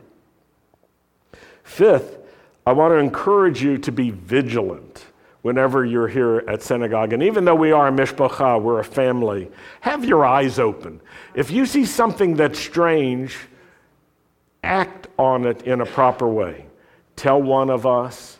Fifth, 1.62 2.21
I 2.66 2.72
want 2.72 2.92
to 2.92 2.96
encourage 2.98 3.62
you 3.62 3.78
to 3.78 3.92
be 3.92 4.10
vigilant 4.10 5.06
whenever 5.42 5.84
you're 5.84 6.08
here 6.08 6.44
at 6.46 6.62
synagogue. 6.62 7.12
And 7.12 7.22
even 7.22 7.44
though 7.44 7.56
we 7.56 7.72
are 7.72 7.88
a 7.88 7.90
mishpacha, 7.90 8.62
we're 8.62 8.78
a 8.78 8.84
family, 8.84 9.50
have 9.80 10.04
your 10.04 10.24
eyes 10.24 10.58
open. 10.58 11.00
If 11.34 11.50
you 11.50 11.66
see 11.66 11.84
something 11.84 12.34
that's 12.36 12.58
strange, 12.58 13.36
act 14.62 15.08
on 15.18 15.44
it 15.46 15.62
in 15.62 15.80
a 15.80 15.86
proper 15.86 16.28
way. 16.28 16.66
Tell 17.16 17.42
one 17.42 17.70
of 17.70 17.86
us. 17.86 18.38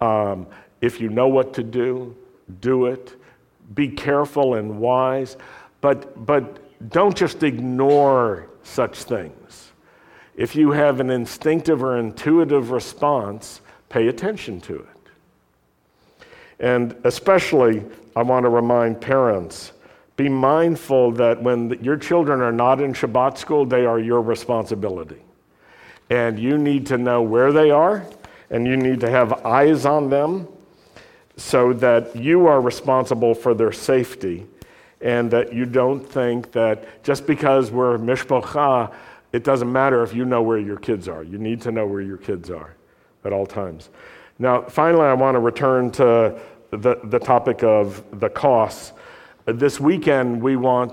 Um, 0.00 0.46
if 0.82 1.00
you 1.00 1.08
know 1.08 1.28
what 1.28 1.54
to 1.54 1.62
do, 1.62 2.14
do 2.60 2.86
it. 2.86 3.16
Be 3.74 3.88
careful 3.88 4.54
and 4.54 4.78
wise, 4.78 5.38
but, 5.80 6.26
but 6.26 6.90
don't 6.90 7.16
just 7.16 7.42
ignore 7.42 8.48
such 8.62 9.04
things. 9.04 9.72
If 10.36 10.56
you 10.56 10.72
have 10.72 11.00
an 11.00 11.10
instinctive 11.10 11.82
or 11.82 11.96
intuitive 11.98 12.70
response, 12.70 13.60
pay 13.88 14.08
attention 14.08 14.60
to 14.62 14.76
it. 14.76 16.26
And 16.58 16.96
especially, 17.04 17.84
I 18.16 18.22
want 18.22 18.44
to 18.44 18.50
remind 18.50 19.00
parents 19.00 19.72
be 20.16 20.28
mindful 20.28 21.10
that 21.12 21.42
when 21.42 21.70
your 21.82 21.96
children 21.96 22.40
are 22.40 22.52
not 22.52 22.80
in 22.80 22.92
Shabbat 22.92 23.36
school, 23.36 23.66
they 23.66 23.84
are 23.84 23.98
your 23.98 24.20
responsibility. 24.20 25.20
And 26.08 26.38
you 26.38 26.56
need 26.56 26.86
to 26.86 26.98
know 26.98 27.22
where 27.22 27.52
they 27.52 27.72
are, 27.72 28.06
and 28.50 28.66
you 28.66 28.76
need 28.76 29.00
to 29.00 29.10
have 29.10 29.44
eyes 29.44 29.84
on 29.84 30.10
them 30.10 30.46
so 31.36 31.72
that 31.72 32.14
you 32.14 32.46
are 32.46 32.60
responsible 32.60 33.34
for 33.34 33.54
their 33.54 33.72
safety 33.72 34.46
and 35.00 35.30
that 35.32 35.52
you 35.52 35.66
don't 35.66 36.00
think 36.00 36.52
that 36.52 37.02
just 37.02 37.26
because 37.26 37.72
we're 37.72 37.98
mishpocha, 37.98 38.94
it 39.34 39.42
doesn't 39.42 39.72
matter 39.72 40.04
if 40.04 40.14
you 40.14 40.24
know 40.24 40.42
where 40.42 40.60
your 40.60 40.76
kids 40.76 41.08
are. 41.08 41.24
You 41.24 41.38
need 41.38 41.60
to 41.62 41.72
know 41.72 41.88
where 41.88 42.00
your 42.00 42.18
kids 42.18 42.50
are 42.50 42.76
at 43.24 43.32
all 43.32 43.46
times. 43.46 43.90
Now, 44.38 44.62
finally, 44.62 45.06
I 45.06 45.14
want 45.14 45.34
to 45.34 45.40
return 45.40 45.90
to 45.92 46.38
the, 46.70 47.00
the 47.02 47.18
topic 47.18 47.64
of 47.64 48.04
the 48.20 48.28
costs. 48.28 48.92
This 49.44 49.80
weekend, 49.80 50.40
we 50.40 50.54
want, 50.54 50.92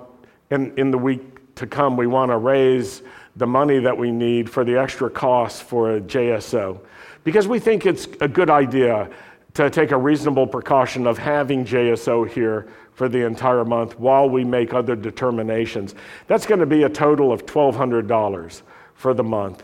in, 0.50 0.76
in 0.76 0.89
the 0.89 0.98
week 0.98 1.54
to 1.54 1.68
come, 1.68 1.96
we 1.96 2.08
want 2.08 2.32
to 2.32 2.38
raise 2.38 3.04
the 3.36 3.46
money 3.46 3.78
that 3.78 3.96
we 3.96 4.10
need 4.10 4.50
for 4.50 4.66
the 4.66 4.76
extra 4.76 5.08
costs 5.08 5.62
for 5.62 5.98
a 5.98 6.02
JSO 6.02 6.80
because 7.24 7.48
we 7.48 7.60
think 7.60 7.86
it's 7.86 8.08
a 8.22 8.28
good 8.28 8.50
idea 8.50 9.08
to 9.54 9.70
take 9.70 9.92
a 9.92 9.98
reasonable 9.98 10.48
precaution 10.48 11.06
of 11.06 11.20
having 11.20 11.64
JSO 11.64 12.28
here 12.28 12.68
for 12.94 13.10
the 13.10 13.26
entire 13.26 13.66
month 13.66 14.00
while 14.00 14.30
we 14.30 14.44
make 14.44 14.74
other 14.74 14.96
determinations. 14.96 15.96
That's 16.28 16.46
going 16.46 16.60
to 16.60 16.66
be 16.66 16.84
a 16.84 16.89
total 16.89 17.32
of 17.32 17.46
$1,200 17.46 18.62
for 18.96 19.14
the 19.14 19.24
month. 19.24 19.64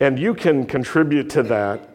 And 0.00 0.18
you 0.18 0.34
can 0.34 0.66
contribute 0.66 1.30
to 1.30 1.42
that 1.44 1.88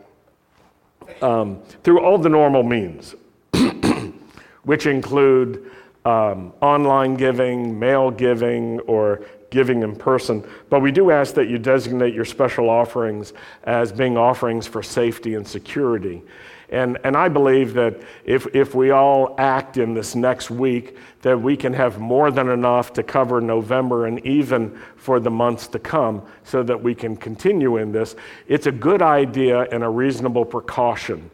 um, 1.22 1.62
through 1.84 2.02
all 2.02 2.18
the 2.18 2.30
normal 2.30 2.64
means, 2.64 3.16
which 4.64 4.86
include 4.86 5.72
um, 6.06 6.52
online 6.62 7.16
giving, 7.16 7.78
mail 7.78 8.10
giving, 8.10 8.80
or 8.82 9.24
giving 9.52 9.84
in 9.84 9.96
person. 9.96 10.44
But 10.70 10.80
we 10.80 10.92
do 10.92 11.12
ask 11.12 11.36
that 11.36 11.48
you 11.48 11.60
designate 11.60 12.16
your 12.16 12.26
special 12.26 12.70
offerings 12.70 13.34
as 13.64 13.92
being 13.92 14.18
offerings 14.18 14.66
for 14.66 14.82
safety 14.82 15.36
and 15.36 15.48
security. 15.48 16.24
And, 16.72 16.98
and 17.04 17.18
I 17.18 17.28
believe 17.28 17.74
that 17.74 18.02
if, 18.24 18.48
if 18.56 18.74
we 18.74 18.92
all 18.92 19.36
act 19.38 19.76
in 19.76 19.94
this 19.94 20.16
next 20.16 20.50
week, 20.50 20.98
that 21.22 21.40
we 21.40 21.58
can 21.58 21.74
have 21.74 22.00
more 22.00 22.32
than 22.32 22.48
enough 22.48 22.94
to 22.94 23.04
cover 23.04 23.42
November 23.42 24.08
and 24.08 24.26
even 24.26 24.80
for 24.96 25.20
the 25.20 25.30
months 25.30 25.68
to 25.68 25.80
come 25.80 26.26
so 26.46 26.64
that 26.64 26.82
we 26.82 26.96
can 26.96 27.18
continue 27.18 27.76
in 27.76 27.92
this. 27.92 28.16
It's 28.48 28.68
a 28.68 28.72
good 28.72 29.02
idea 29.02 29.64
and 29.64 29.84
a 29.84 29.90
reasonable 29.90 30.46
precaution 30.46 31.30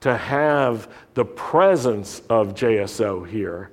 to 0.00 0.14
have 0.14 0.92
the 1.14 1.24
presence 1.24 2.20
of 2.28 2.54
JSO 2.54 3.26
here. 3.26 3.70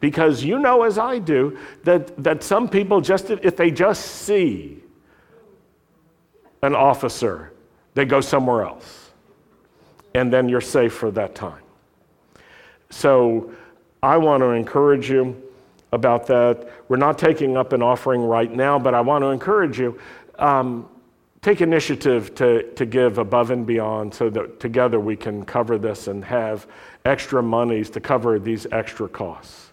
Because 0.00 0.42
you 0.42 0.58
know, 0.58 0.82
as 0.84 0.96
I 0.96 1.18
do, 1.18 1.58
that, 1.82 2.22
that 2.22 2.42
some 2.42 2.70
people 2.70 3.02
just, 3.02 3.28
if 3.28 3.56
they 3.56 3.70
just 3.70 4.02
see 4.02 4.82
an 6.62 6.74
officer, 6.74 7.52
they 7.92 8.06
go 8.06 8.22
somewhere 8.22 8.62
else 8.64 9.03
and 10.14 10.32
then 10.32 10.48
you're 10.48 10.60
safe 10.60 10.92
for 10.92 11.10
that 11.10 11.34
time. 11.34 11.62
So 12.90 13.52
I 14.02 14.16
want 14.16 14.42
to 14.42 14.50
encourage 14.50 15.10
you 15.10 15.40
about 15.92 16.26
that. 16.28 16.68
We're 16.88 16.96
not 16.96 17.18
taking 17.18 17.56
up 17.56 17.72
an 17.72 17.82
offering 17.82 18.22
right 18.22 18.52
now, 18.52 18.78
but 18.78 18.94
I 18.94 19.00
want 19.00 19.22
to 19.22 19.28
encourage 19.28 19.78
you. 19.78 19.98
Um, 20.38 20.88
take 21.42 21.60
initiative 21.60 22.34
to, 22.34 22.62
to 22.72 22.86
give 22.86 23.18
above 23.18 23.50
and 23.50 23.66
beyond 23.66 24.14
so 24.14 24.30
that 24.30 24.60
together 24.60 24.98
we 24.98 25.16
can 25.16 25.44
cover 25.44 25.78
this 25.78 26.06
and 26.06 26.24
have 26.24 26.66
extra 27.04 27.42
monies 27.42 27.90
to 27.90 28.00
cover 28.00 28.38
these 28.38 28.66
extra 28.72 29.08
costs. 29.08 29.72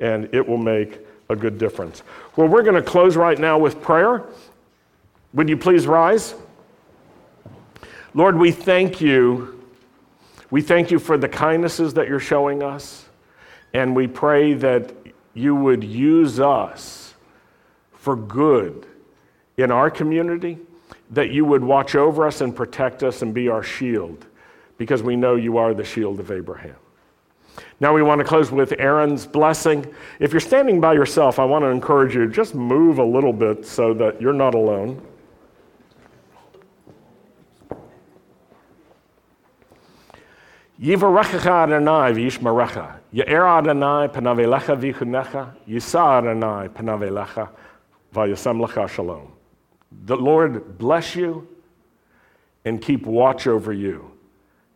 And 0.00 0.28
it 0.32 0.46
will 0.46 0.58
make 0.58 1.00
a 1.28 1.36
good 1.36 1.58
difference. 1.58 2.02
Well, 2.36 2.48
we're 2.48 2.62
going 2.62 2.76
to 2.76 2.82
close 2.82 3.16
right 3.16 3.38
now 3.38 3.58
with 3.58 3.80
prayer. 3.80 4.24
Would 5.34 5.48
you 5.48 5.56
please 5.56 5.86
rise? 5.86 6.34
Lord, 8.14 8.36
we 8.36 8.52
thank 8.52 9.00
you 9.00 9.61
we 10.52 10.60
thank 10.60 10.90
you 10.90 10.98
for 10.98 11.16
the 11.16 11.30
kindnesses 11.30 11.94
that 11.94 12.08
you're 12.08 12.20
showing 12.20 12.62
us, 12.62 13.06
and 13.72 13.96
we 13.96 14.06
pray 14.06 14.52
that 14.52 14.92
you 15.32 15.56
would 15.56 15.82
use 15.82 16.38
us 16.38 17.14
for 17.94 18.14
good 18.14 18.86
in 19.56 19.70
our 19.70 19.90
community, 19.90 20.58
that 21.10 21.30
you 21.30 21.46
would 21.46 21.64
watch 21.64 21.94
over 21.94 22.26
us 22.26 22.42
and 22.42 22.54
protect 22.54 23.02
us 23.02 23.22
and 23.22 23.32
be 23.32 23.48
our 23.48 23.62
shield, 23.62 24.26
because 24.76 25.02
we 25.02 25.16
know 25.16 25.36
you 25.36 25.56
are 25.56 25.72
the 25.72 25.84
shield 25.84 26.20
of 26.20 26.30
Abraham. 26.30 26.76
Now 27.80 27.94
we 27.94 28.02
want 28.02 28.18
to 28.18 28.24
close 28.24 28.52
with 28.52 28.74
Aaron's 28.78 29.26
blessing. 29.26 29.86
If 30.20 30.32
you're 30.32 30.40
standing 30.40 30.82
by 30.82 30.92
yourself, 30.92 31.38
I 31.38 31.46
want 31.46 31.62
to 31.62 31.68
encourage 31.68 32.14
you 32.14 32.28
just 32.28 32.54
move 32.54 32.98
a 32.98 33.04
little 33.04 33.32
bit 33.32 33.64
so 33.64 33.94
that 33.94 34.20
you're 34.20 34.34
not 34.34 34.54
alone. 34.54 35.00
Yivarechecha 40.82 41.62
Adonai 41.62 42.12
v'yishmarecha. 42.12 42.98
Ye'er 43.12 43.46
Adonai 43.46 44.08
panavelecha 44.08 44.76
v'chunecha. 44.76 45.54
Yisa 45.68 46.18
Adonai 46.18 46.68
panavelecha 46.68 47.48
v'yasem 48.12 48.66
lecha 48.66 48.88
shalom. 48.88 49.30
The 50.06 50.16
Lord 50.16 50.78
bless 50.78 51.14
you 51.14 51.46
and 52.64 52.82
keep 52.82 53.06
watch 53.06 53.46
over 53.46 53.72
you 53.72 54.10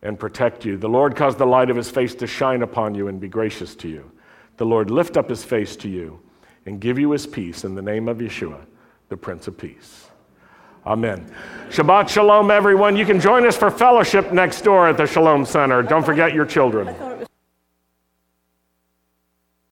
and 0.01 0.17
protect 0.17 0.63
you. 0.63 0.77
The 0.77 0.87
Lord 0.87 1.13
cause 1.15 1.35
the 1.35 1.45
light 1.45 1.69
of 1.69 1.75
his 1.75 1.89
face 1.89 2.15
to 2.15 2.27
shine 2.27 2.61
upon 2.61 2.95
you 2.95 3.09
and 3.09 3.19
be 3.19 3.27
gracious 3.27 3.75
to 3.75 3.89
you. 3.89 4.09
The 4.55 4.65
Lord 4.65 4.89
lift 4.89 5.17
up 5.17 5.29
his 5.29 5.43
face 5.43 5.75
to 5.77 5.89
you 5.89 6.21
and 6.65 6.79
give 6.79 6.97
you 6.97 7.11
his 7.11 7.27
peace 7.27 7.65
in 7.65 7.75
the 7.75 7.81
name 7.81 8.07
of 8.07 8.19
Yeshua, 8.19 8.65
the 9.09 9.17
Prince 9.17 9.47
of 9.47 9.57
Peace. 9.57 10.06
Amen. 10.87 11.25
Shabbat 11.69 12.07
Shalom, 12.07 12.49
everyone. 12.49 12.95
You 12.95 13.05
can 13.05 13.19
join 13.19 13.45
us 13.45 13.57
for 13.57 13.69
fellowship 13.69 14.31
next 14.31 14.61
door 14.61 14.87
at 14.87 14.95
the 14.95 15.05
Shalom 15.05 15.43
Center. 15.43 15.83
Don't 15.83 16.05
forget 16.05 16.33
your 16.33 16.45
children. 16.45 17.16